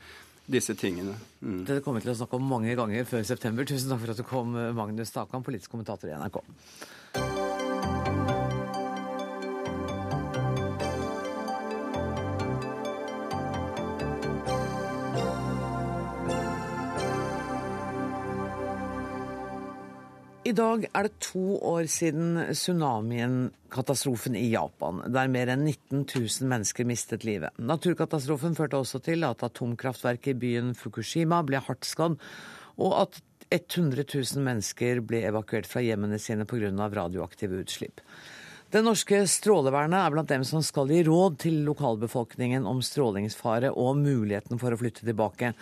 [0.51, 1.15] disse tingene.
[1.41, 1.63] Mm.
[1.67, 3.67] Det kommer vi til å snakke om mange ganger før september.
[3.69, 6.41] Tusen takk for at du kom, Magnus Stakan, politisk kommentator i NRK.
[20.45, 26.03] I dag er det to år siden tsunamien, katastrofen i Japan, der mer enn 19
[26.05, 27.55] 000 mennesker mistet livet.
[27.57, 32.19] Naturkatastrofen førte også til at atomkraftverket i byen Fukushima ble hardt skadd,
[32.77, 33.17] og at
[33.49, 36.69] 100 000 mennesker ble evakuert fra hjemmene sine pga.
[36.93, 38.05] radioaktive utslipp.
[38.75, 44.01] Det norske strålevernet er blant dem som skal gi råd til lokalbefolkningen om strålingsfare og
[44.01, 45.53] muligheten for å flytte tilbake.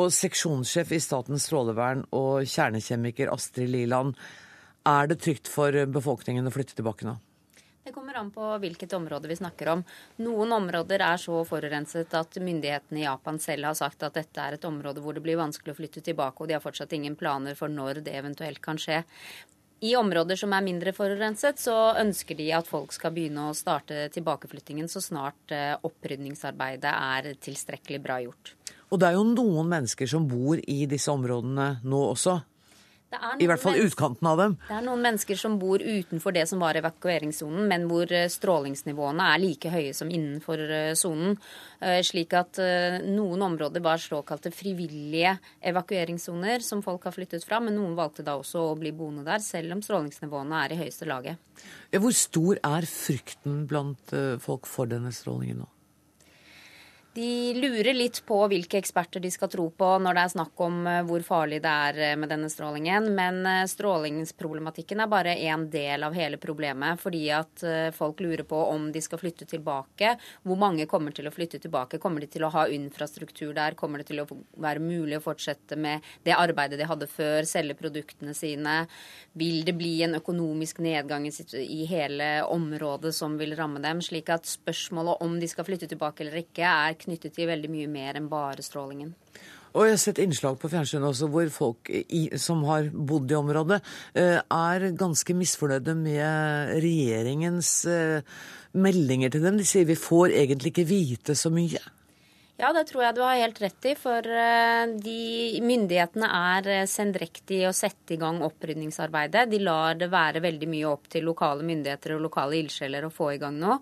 [0.00, 4.16] Og seksjonssjef i Statens strålevern og kjernekjemiker Astrid Liland,
[4.88, 7.18] er det trygt for befolkningen å flytte tilbake nå?
[7.84, 9.84] Det kommer an på hvilket område vi snakker om.
[10.24, 14.56] Noen områder er så forurenset at myndighetene i Japan selv har sagt at dette er
[14.56, 17.60] et område hvor det blir vanskelig å flytte tilbake, og de har fortsatt ingen planer
[17.60, 19.02] for når det eventuelt kan skje.
[19.84, 24.06] I områder som er mindre forurenset, så ønsker de at folk skal begynne å starte
[24.14, 28.54] tilbakeflyttingen så snart eh, opprydningsarbeidet er tilstrekkelig bra gjort.
[28.88, 32.38] Og det er jo noen mennesker som bor i disse områdene nå også.
[33.40, 34.56] I hvert fall utkanten av dem.
[34.68, 39.28] Det er noen mennesker som bor utenfor det som var evakueringssonen, men hvor eh, strålingsnivåene
[39.34, 41.36] er like høye som innenfor eh, sonen.
[41.80, 42.60] Eh, slik at
[43.04, 45.34] noen områder var såkalte frivillige
[45.64, 49.42] evakueringssoner som folk har flyttet fra, men noen valgte da også å bli boende der,
[49.44, 51.40] selv om strålingsnivåene er i høyeste laget.
[51.94, 55.73] Hvor stor er frykten blant folk for denne strålingen nå?
[57.14, 60.80] De lurer litt på hvilke eksperter de skal tro på når det er snakk om
[60.90, 63.06] eh, hvor farlig det er eh, med denne strålingen.
[63.14, 66.98] Men eh, strålingsproblematikken er bare én del av hele problemet.
[66.98, 67.62] Fordi at
[67.94, 70.16] folk lurer på om de skal flytte tilbake.
[70.42, 72.00] Hvor mange kommer til å flytte tilbake?
[72.02, 73.78] Kommer de til å ha infrastruktur der?
[73.78, 74.26] Kommer det til å
[74.66, 77.46] være mulig å fortsette med det arbeidet de hadde før?
[77.46, 78.88] Selge produktene sine?
[79.38, 84.02] Vil det bli en økonomisk nedgang i hele området som vil ramme dem?
[84.02, 87.90] Slik at spørsmålet om de skal flytte tilbake eller ikke, er knyttet til veldig mye
[87.90, 89.14] mer enn bare strålingen.
[89.74, 93.38] Og jeg har sett innslag på fjernsynet også hvor folk i, som har bodd i
[93.38, 93.80] området,
[94.14, 98.38] eh, er ganske misfornøyde med regjeringens eh,
[98.78, 99.58] meldinger til dem.
[99.58, 101.82] De sier vi får egentlig ikke vite så mye.
[102.54, 103.96] Ja, det tror jeg du har helt rett i.
[103.98, 109.48] For de myndighetene er sendrektige i å sette i gang opprydningsarbeidet.
[109.50, 113.32] De lar det være veldig mye opp til lokale myndigheter og lokale ildsjeler å få
[113.34, 113.80] i gang noe.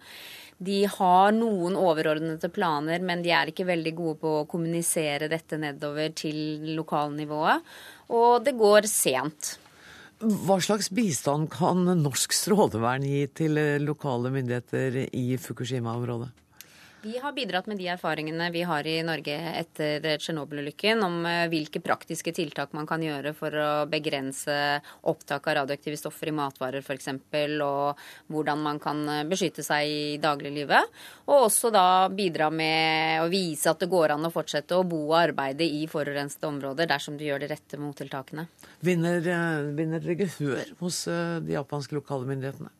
[0.62, 5.58] De har noen overordnede planer, men de er ikke veldig gode på å kommunisere dette
[5.58, 7.64] nedover til lokalnivået.
[8.14, 9.56] Og det går sent.
[10.22, 16.30] Hva slags bistand kan norsk strålevern gi til lokale myndigheter i Fukushima-området?
[17.04, 21.80] Vi har bidratt med de erfaringene vi har i Norge etter Tsjernobyl-ulykken, om eh, hvilke
[21.82, 24.54] praktiske tiltak man kan gjøre for å begrense
[25.10, 27.08] opptak av radioaktive stoffer i matvarer f.eks.,
[27.66, 27.98] og
[28.30, 30.94] hvordan man kan eh, beskytte seg i dagliglivet.
[31.26, 35.08] Og også da bidra med å vise at det går an å fortsette å bo
[35.08, 38.46] og arbeide i forurensede områder dersom du gjør de rette mottiltakene.
[38.86, 42.70] Vinner, eh, vinner dere gehør hos de japanske lokale myndighetene?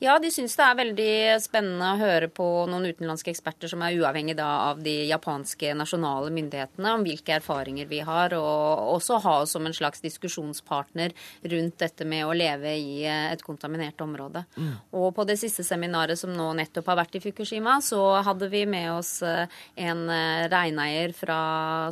[0.00, 3.98] Ja, de syns det er veldig spennende å høre på noen utenlandske eksperter som er
[4.00, 9.52] uavhengig av de japanske nasjonale myndighetene, om hvilke erfaringer vi har, og også ha oss
[9.52, 11.12] som en slags diskusjonspartner
[11.52, 14.46] rundt dette med å leve i et kontaminert område.
[14.56, 14.72] Mm.
[15.02, 18.64] Og på det siste seminaret som nå nettopp har vært i Fukushima, så hadde vi
[18.64, 19.52] med oss eh,
[19.84, 21.40] en eh, reineier fra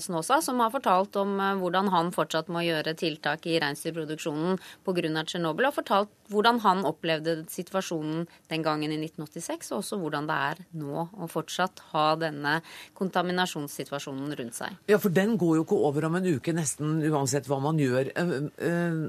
[0.01, 4.57] Snåsa som har fortalt om eh, hvordan han fortsatt må gjøre tiltak i reinsdyrproduksjonen
[4.89, 4.97] pga.
[5.29, 10.41] Tsjernobyl, og fortalt hvordan han opplevde situasjonen den gangen i 1986, og også hvordan det
[10.49, 12.59] er nå å fortsatt ha denne
[12.99, 14.77] kontaminasjonssituasjonen rundt seg.
[14.91, 18.13] Ja, for den går jo ikke over om en uke, nesten uansett hva man gjør.
[18.15, 18.37] Eh,
[18.69, 19.01] eh,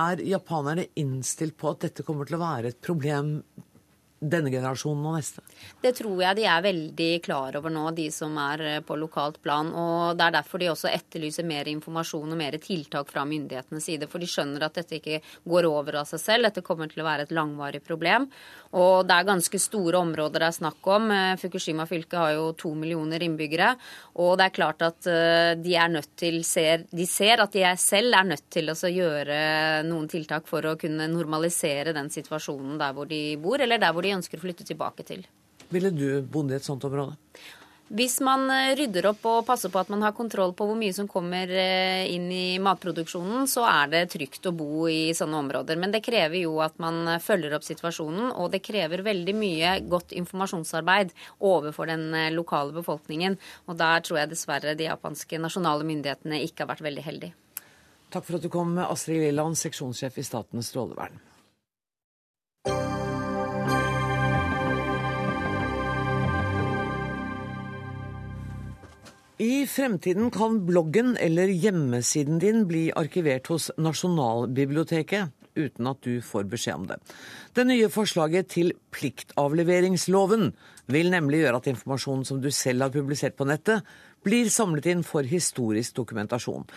[0.00, 3.40] er japanerne innstilt på at dette kommer til å være et problem
[4.20, 5.42] denne generasjonen og neste?
[5.80, 9.40] Det tror jeg de er veldig klar over nå, de som er eh, på lokalt
[9.42, 9.70] plan.
[9.72, 14.08] og Det er derfor de også etterlyser mer informasjon og mer tiltak fra myndighetenes side.
[14.12, 16.48] For de skjønner at dette ikke går over av seg selv.
[16.48, 18.28] Dette kommer til å være et langvarig problem.
[18.76, 21.08] Og det er ganske store områder det er snakk om.
[21.16, 23.72] Eh, Fukushima fylke har jo to millioner innbyggere.
[24.20, 27.64] Og det er klart at eh, de er nødt til ser, De ser at de
[27.80, 29.40] selv er nødt til å gjøre
[29.88, 34.04] noen tiltak for å kunne normalisere den situasjonen der hvor de bor, eller der hvor
[34.04, 35.24] de de ønsker å flytte tilbake til.
[35.70, 37.14] Ville du bodd i et sånt område?
[37.90, 40.94] Hvis man eh, rydder opp og passer på at man har kontroll på hvor mye
[40.94, 45.74] som kommer eh, inn i matproduksjonen, så er det trygt å bo i sånne områder.
[45.74, 49.72] Men det krever jo at man eh, følger opp situasjonen, og det krever veldig mye
[49.90, 51.10] godt informasjonsarbeid
[51.50, 53.34] overfor den lokale befolkningen.
[53.66, 57.34] Og der tror jeg dessverre de japanske nasjonale myndighetene ikke har vært veldig heldige.
[58.14, 61.18] Takk for at du kom, Astrid Lilland, seksjonssjef i Statens strålevern.
[69.40, 76.44] I fremtiden kan bloggen eller hjemmesiden din bli arkivert hos Nasjonalbiblioteket uten at du får
[76.52, 76.98] beskjed om det.
[77.56, 80.50] Det nye forslaget til pliktavleveringsloven
[80.92, 83.80] vil nemlig gjøre at informasjonen som du selv har publisert på nettet,
[84.20, 86.68] blir samlet inn for historisk dokumentasjon.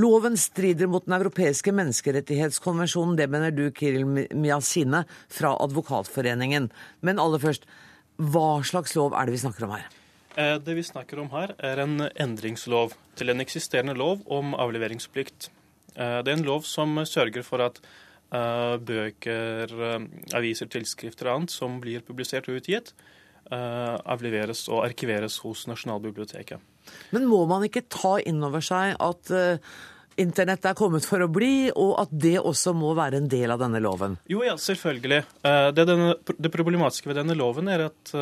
[0.00, 6.72] Loven strider mot Den europeiske menneskerettighetskonvensjonen, det mener du, Kiril Miasine fra Advokatforeningen.
[7.04, 7.68] Men aller først,
[8.16, 9.86] hva slags lov er det vi snakker om her?
[10.36, 15.48] Eh, det vi snakker om her, er en endringslov til en eksisterende lov om avleveringsplikt.
[15.94, 19.72] Eh, det er en lov som sørger for at eh, bøker,
[20.36, 22.92] aviser, tilskrifter og annet som blir publisert og utgitt,
[23.46, 26.58] avleveres og arkiveres hos Nasjonalbiblioteket.
[27.14, 29.30] Men må man ikke ta inn over seg at
[30.18, 33.62] internett er kommet for å bli, og at det også må være en del av
[33.62, 34.18] denne loven?
[34.26, 35.20] Jo, ja, selvfølgelig.
[35.46, 38.14] Det, denne, det problematiske ved denne loven er at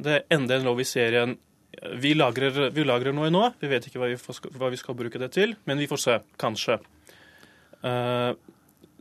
[0.00, 1.36] det er enda en lov i serien
[1.80, 3.44] vi lagrer, vi lagrer, noe nå.
[3.60, 6.00] Vi vet ikke hva vi, får, hva vi, skal bruke det til, men vi får
[6.02, 6.16] se.
[6.40, 6.78] Kanskje.
[7.82, 8.32] Uh,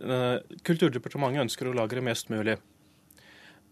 [0.01, 2.57] uh, Kulturdepartementet ønsker å lagre mest mulig.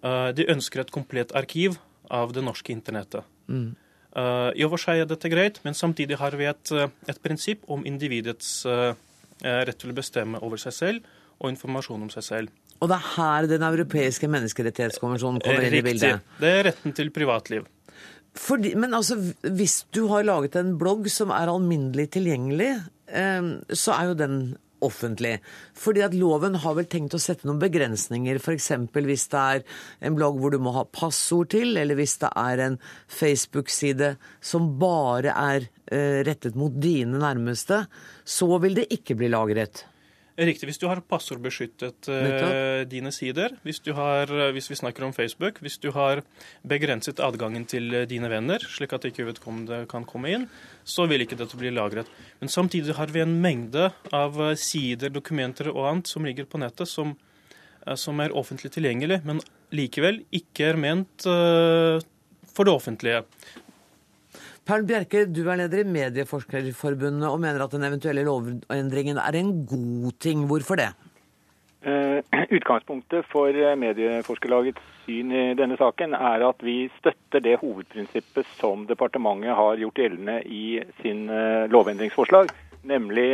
[0.04, 1.80] Uh, de ønsker et komplett arkiv
[2.12, 3.26] av det norske internettet.
[3.47, 3.72] Mm.
[4.10, 7.84] I og for seg er dette greit, men samtidig har vi et, et prinsipp om
[7.86, 12.56] individets rett til å bestemme over seg selv og informasjon om seg selv.
[12.82, 16.18] Og det er her Den europeiske menneskerettighetskonvensjonen kommer inn i bildet?
[16.18, 16.41] Riktig.
[16.41, 17.70] Det er retten til privatliv.
[18.38, 22.71] Fordi, men altså, hvis du har laget en blogg som er alminnelig tilgjengelig,
[23.07, 24.41] eh, så er jo den
[24.86, 25.39] offentlig.
[25.75, 28.71] Fordi at loven har vel tenkt å sette noen begrensninger, f.eks.
[28.95, 29.63] hvis det er
[30.07, 32.80] en blogg hvor du må ha passord til, eller hvis det er en
[33.11, 37.84] Facebook-side som bare er eh, rettet mot dine nærmeste,
[38.23, 39.84] så vil det ikke bli lagret.
[40.40, 40.70] Riktig.
[40.70, 45.60] Hvis du har passordbeskyttet uh, dine sider, hvis, har, eh, hvis, vi snakker om Facebook,
[45.60, 46.22] hvis du har
[46.64, 50.46] begrenset adgangen til uh, dine venner, slik at ikke vedkommende kan komme inn,
[50.88, 52.08] så vil ikke dette bli lagret.
[52.40, 56.62] Men samtidig har vi en mengde av uh, sider, dokumenter og annet som ligger på
[56.64, 57.18] nettet, som,
[58.00, 59.44] som er offentlig tilgjengelig, men
[59.76, 63.26] likevel ikke er ment for det offentlige.
[64.70, 69.47] Perl Bjerke, du er leder i Medieforskerforbundet og mener at den eventuelle lovendringen er en
[69.65, 70.43] god ting.
[70.45, 70.91] Hvorfor det?
[71.82, 72.22] Uh,
[72.57, 73.49] utgangspunktet for
[73.82, 80.03] Medieforskerlagets syn i denne saken er at vi støtter det hovedprinsippet som departementet har gjort
[80.03, 82.53] gjeldende i sin uh, lovendringsforslag.
[82.86, 83.26] Nemlig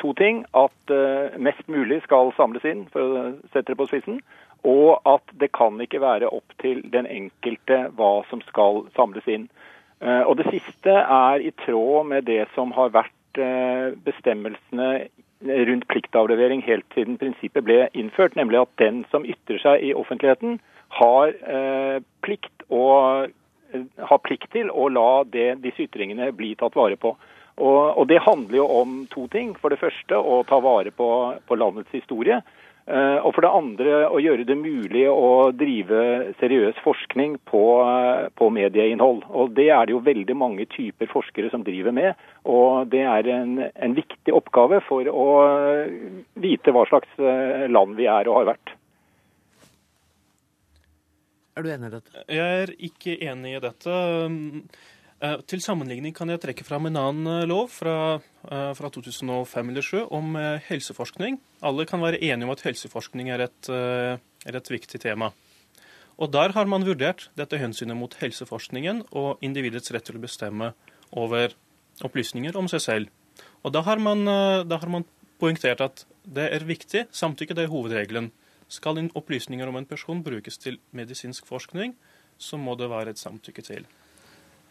[0.00, 0.46] to ting.
[0.56, 0.96] At
[1.38, 4.16] mest mulig skal samles inn, for å sette det på spissen.
[4.66, 9.46] Og at det kan ikke være opp til den enkelte hva som skal samles inn.
[10.00, 15.08] Eh, og Det siste er i tråd med det som har vært eh, bestemmelsene
[15.40, 20.58] rundt pliktavlevering helt siden prinsippet ble innført, nemlig at den som ytrer seg i offentligheten,
[21.00, 23.30] har eh, plikt, og,
[24.10, 27.14] har plikt til å la det, disse ytringene bli tatt vare på.
[27.60, 29.52] Og, og, Det handler jo om to ting.
[29.60, 31.08] For det første å ta vare på,
[31.46, 32.40] på landets historie.
[32.90, 38.24] Eh, og for det andre å gjøre det mulig å drive seriøs forskning på, eh,
[38.34, 39.22] på, medieinnhold.
[39.30, 42.18] Og Det er det jo veldig mange typer forskere som driver med.
[42.44, 45.28] Og det er en, en viktig oppgave for å
[46.34, 48.74] vite hva slags eh, land vi er og har vært.
[51.54, 52.24] Er du enig i dette?
[52.26, 53.94] Jeg er ikke enig i dette.
[55.20, 58.16] Eh, til sammenligning kan jeg trekke fram en annen eh, lov fra,
[58.48, 61.36] eh, fra 2005 eller 2007 om helseforskning.
[61.60, 65.32] Alle kan være enige om at helseforskning er et, er et viktig tema.
[66.20, 70.72] Og Der har man vurdert dette hensynet mot helseforskningen og individets rett til å bestemme
[71.12, 71.52] over
[72.04, 73.08] opplysninger om seg selv.
[73.64, 75.04] Og Da har man, da har man
[75.38, 78.32] poengtert at det er viktig, samtykke det er hovedregelen.
[78.68, 81.94] Skal opplysninger om en person brukes til medisinsk forskning,
[82.38, 83.88] så må det være et samtykke til.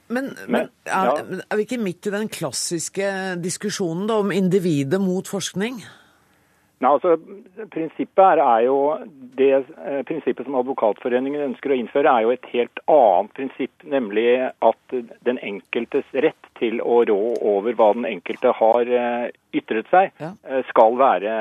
[0.09, 3.09] Men, men er, er, vi ikke midt i den klassiske
[3.43, 5.83] diskusjonen da, om individet mot forskning?
[6.79, 7.17] Nei, altså,
[7.73, 8.77] Prinsippet er, er jo
[9.37, 14.29] det eh, prinsippet som Advokatforeningen ønsker å innføre, er jo et helt annet prinsipp, nemlig
[14.47, 14.95] at
[15.27, 20.31] den enkeltes rett til å rå over hva den enkelte har eh, ytret seg, ja.
[20.45, 21.33] Eh, skal være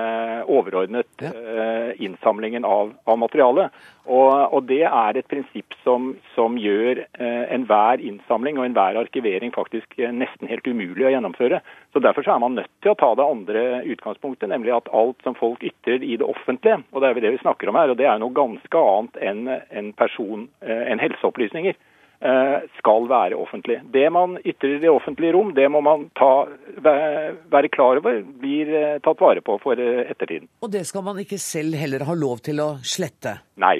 [0.48, 1.30] overordnet ja.
[1.34, 3.74] uh, innsamlingen av, av materialet.
[4.08, 9.98] Og, og, det er et prinsipp som, som gjør enhver innsamling og enhver arkivering faktisk
[9.98, 11.60] nesten helt umulig å gjennomføre.
[11.92, 15.20] Så Derfor så er man nødt til å ta det andre utgangspunktet, nemlig at alt
[15.26, 18.00] som folk ytrer i det offentlige, og det er det vi snakker om her, og
[18.00, 21.76] det er noe ganske annet enn en person, en helseopplysninger.
[22.20, 23.76] Eh, skal være offentlig.
[23.94, 26.48] Det man ytrer i det offentlige rom, det må man ta,
[26.82, 30.48] være klar over blir eh, tatt vare på for eh, ettertiden.
[30.58, 33.36] Og det skal man ikke selv heller ha lov til å slette?
[33.62, 33.76] Nei.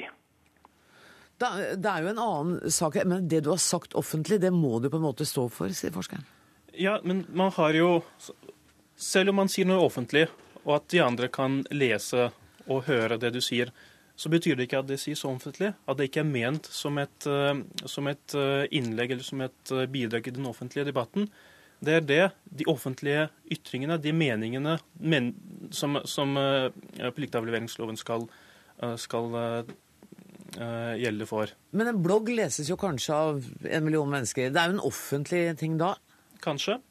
[1.39, 4.79] Da, det er jo en annen sak, men det du har sagt offentlig, det må
[4.79, 6.23] du på en måte stå for, sier forskeren.
[6.79, 7.97] Ja, men man har jo
[8.99, 10.25] Selv om man sier noe offentlig,
[10.65, 12.25] og at de andre kan lese
[12.67, 13.71] og høre det du sier,
[14.19, 15.71] så betyr det ikke at det sies offentlig.
[15.87, 19.71] At det ikke er ment som et, eh, som et eh, innlegg eller som et
[19.71, 21.29] eh, bidrag i den offentlige debatten.
[21.79, 22.25] Det er det,
[22.59, 25.29] de offentlige ytringene, de meningene men,
[25.71, 26.35] som, som
[27.15, 28.25] pliktavleveringsloven skal,
[28.99, 29.37] skal
[30.99, 31.53] gjelde for.
[31.71, 34.51] Men en blogg leses jo kanskje av en million mennesker.
[34.51, 35.93] Det er jo en offentlig ting da?
[36.43, 36.81] Kanskje.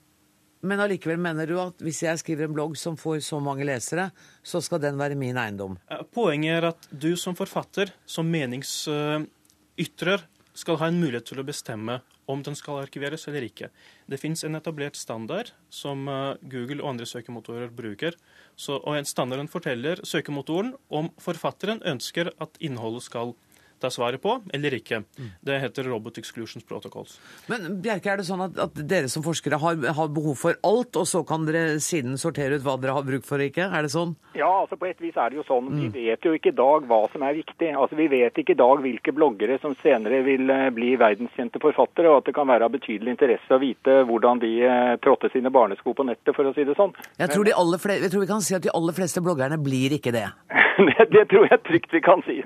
[0.61, 4.11] Men allikevel mener du at hvis jeg skriver en blogg som får så mange lesere,
[4.43, 5.79] så skal den være min eiendom?
[6.15, 10.27] Poenget er at du som forfatter, som meningsytrer,
[10.59, 13.69] skal ha en mulighet til å bestemme om den skal arkiveres eller ikke.
[14.11, 18.19] Det fins en etablert standard som eh, Google og andre søkemotorer bruker.
[18.59, 23.48] Så, og Standarden forteller søkemotoren om forfatteren ønsker at innholdet skal arkiveres
[23.81, 25.03] ta svaret på, eller ikke.
[25.45, 27.19] Det heter Robot Exclusions Protocols.
[27.51, 30.97] Men Bjerke, er det sånn at, at dere som forskere har, har, behov for alt,
[30.99, 33.69] og så kan dere siden sortere ut hva dere har bruk for og ikke?
[33.71, 34.15] Er det sånn?
[34.39, 35.71] Ja, altså på et vis er det jo sånn.
[35.75, 35.95] Vi mm.
[35.95, 37.71] vet jo ikke i dag hva som er viktig.
[37.73, 42.11] Altså Vi vet ikke i dag hvilke bloggere som senere vil eh, bli verdenskjente forfattere,
[42.11, 45.53] og at det kan være av betydelig interesse å vite hvordan de eh, trådte sine
[45.55, 46.95] barnesko på nettet, for å si det sånn.
[47.21, 50.15] Jeg tror, flere, jeg tror vi kan si at de aller fleste bloggerne blir ikke
[50.15, 50.27] det.
[50.91, 52.41] det, det tror jeg trygt vi kan si.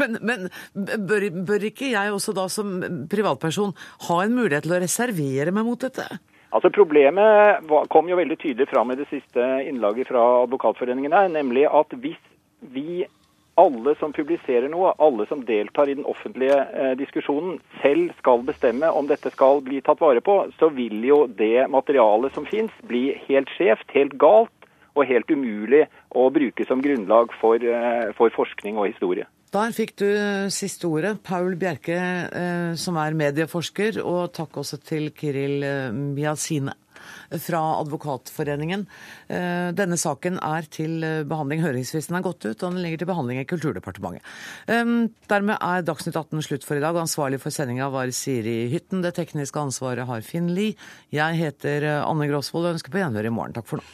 [0.00, 2.78] Men, men bør, bør, ikke jeg også da som
[3.10, 3.74] privatperson
[4.08, 6.06] ha en mulighet til å reservere meg mot dette?
[6.48, 11.66] Altså Problemet kom jo veldig tydelig fram i det siste innlaget fra Advokatforeningen her, nemlig
[11.68, 12.20] at hvis
[12.72, 13.04] vi
[13.58, 18.90] alle som publiserer noe, alle som deltar i den offentlige eh, diskusjonen, selv skal bestemme
[18.94, 23.10] om dette skal bli tatt vare på, så vil jo det materialet som fins, bli
[23.26, 24.54] helt skjevt, helt galt
[24.94, 29.26] og helt umulig å bruke som grunnlag for, eh, for forskning og historie.
[29.48, 30.08] Der fikk du
[30.52, 31.22] siste ordet.
[31.24, 36.74] Paul Bjerke, eh, som er medieforsker, og takk også til Kiril eh, Miasine
[37.40, 38.82] fra Advokatforeningen.
[39.32, 41.62] Eh, denne saken er til behandling.
[41.64, 44.26] Høringsfristen er gått ut, og den ligger til behandling i Kulturdepartementet.
[44.68, 46.98] Dermed er Dagsnytt 18 slutt for i dag.
[47.00, 49.00] Ansvarlig for sendinga var Siri Hytten.
[49.04, 50.76] Det tekniske ansvaret har Finn Lie.
[51.14, 53.56] Jeg heter Anne Grosvold og ønsker på gjenhør i morgen.
[53.56, 53.88] Takk for nå.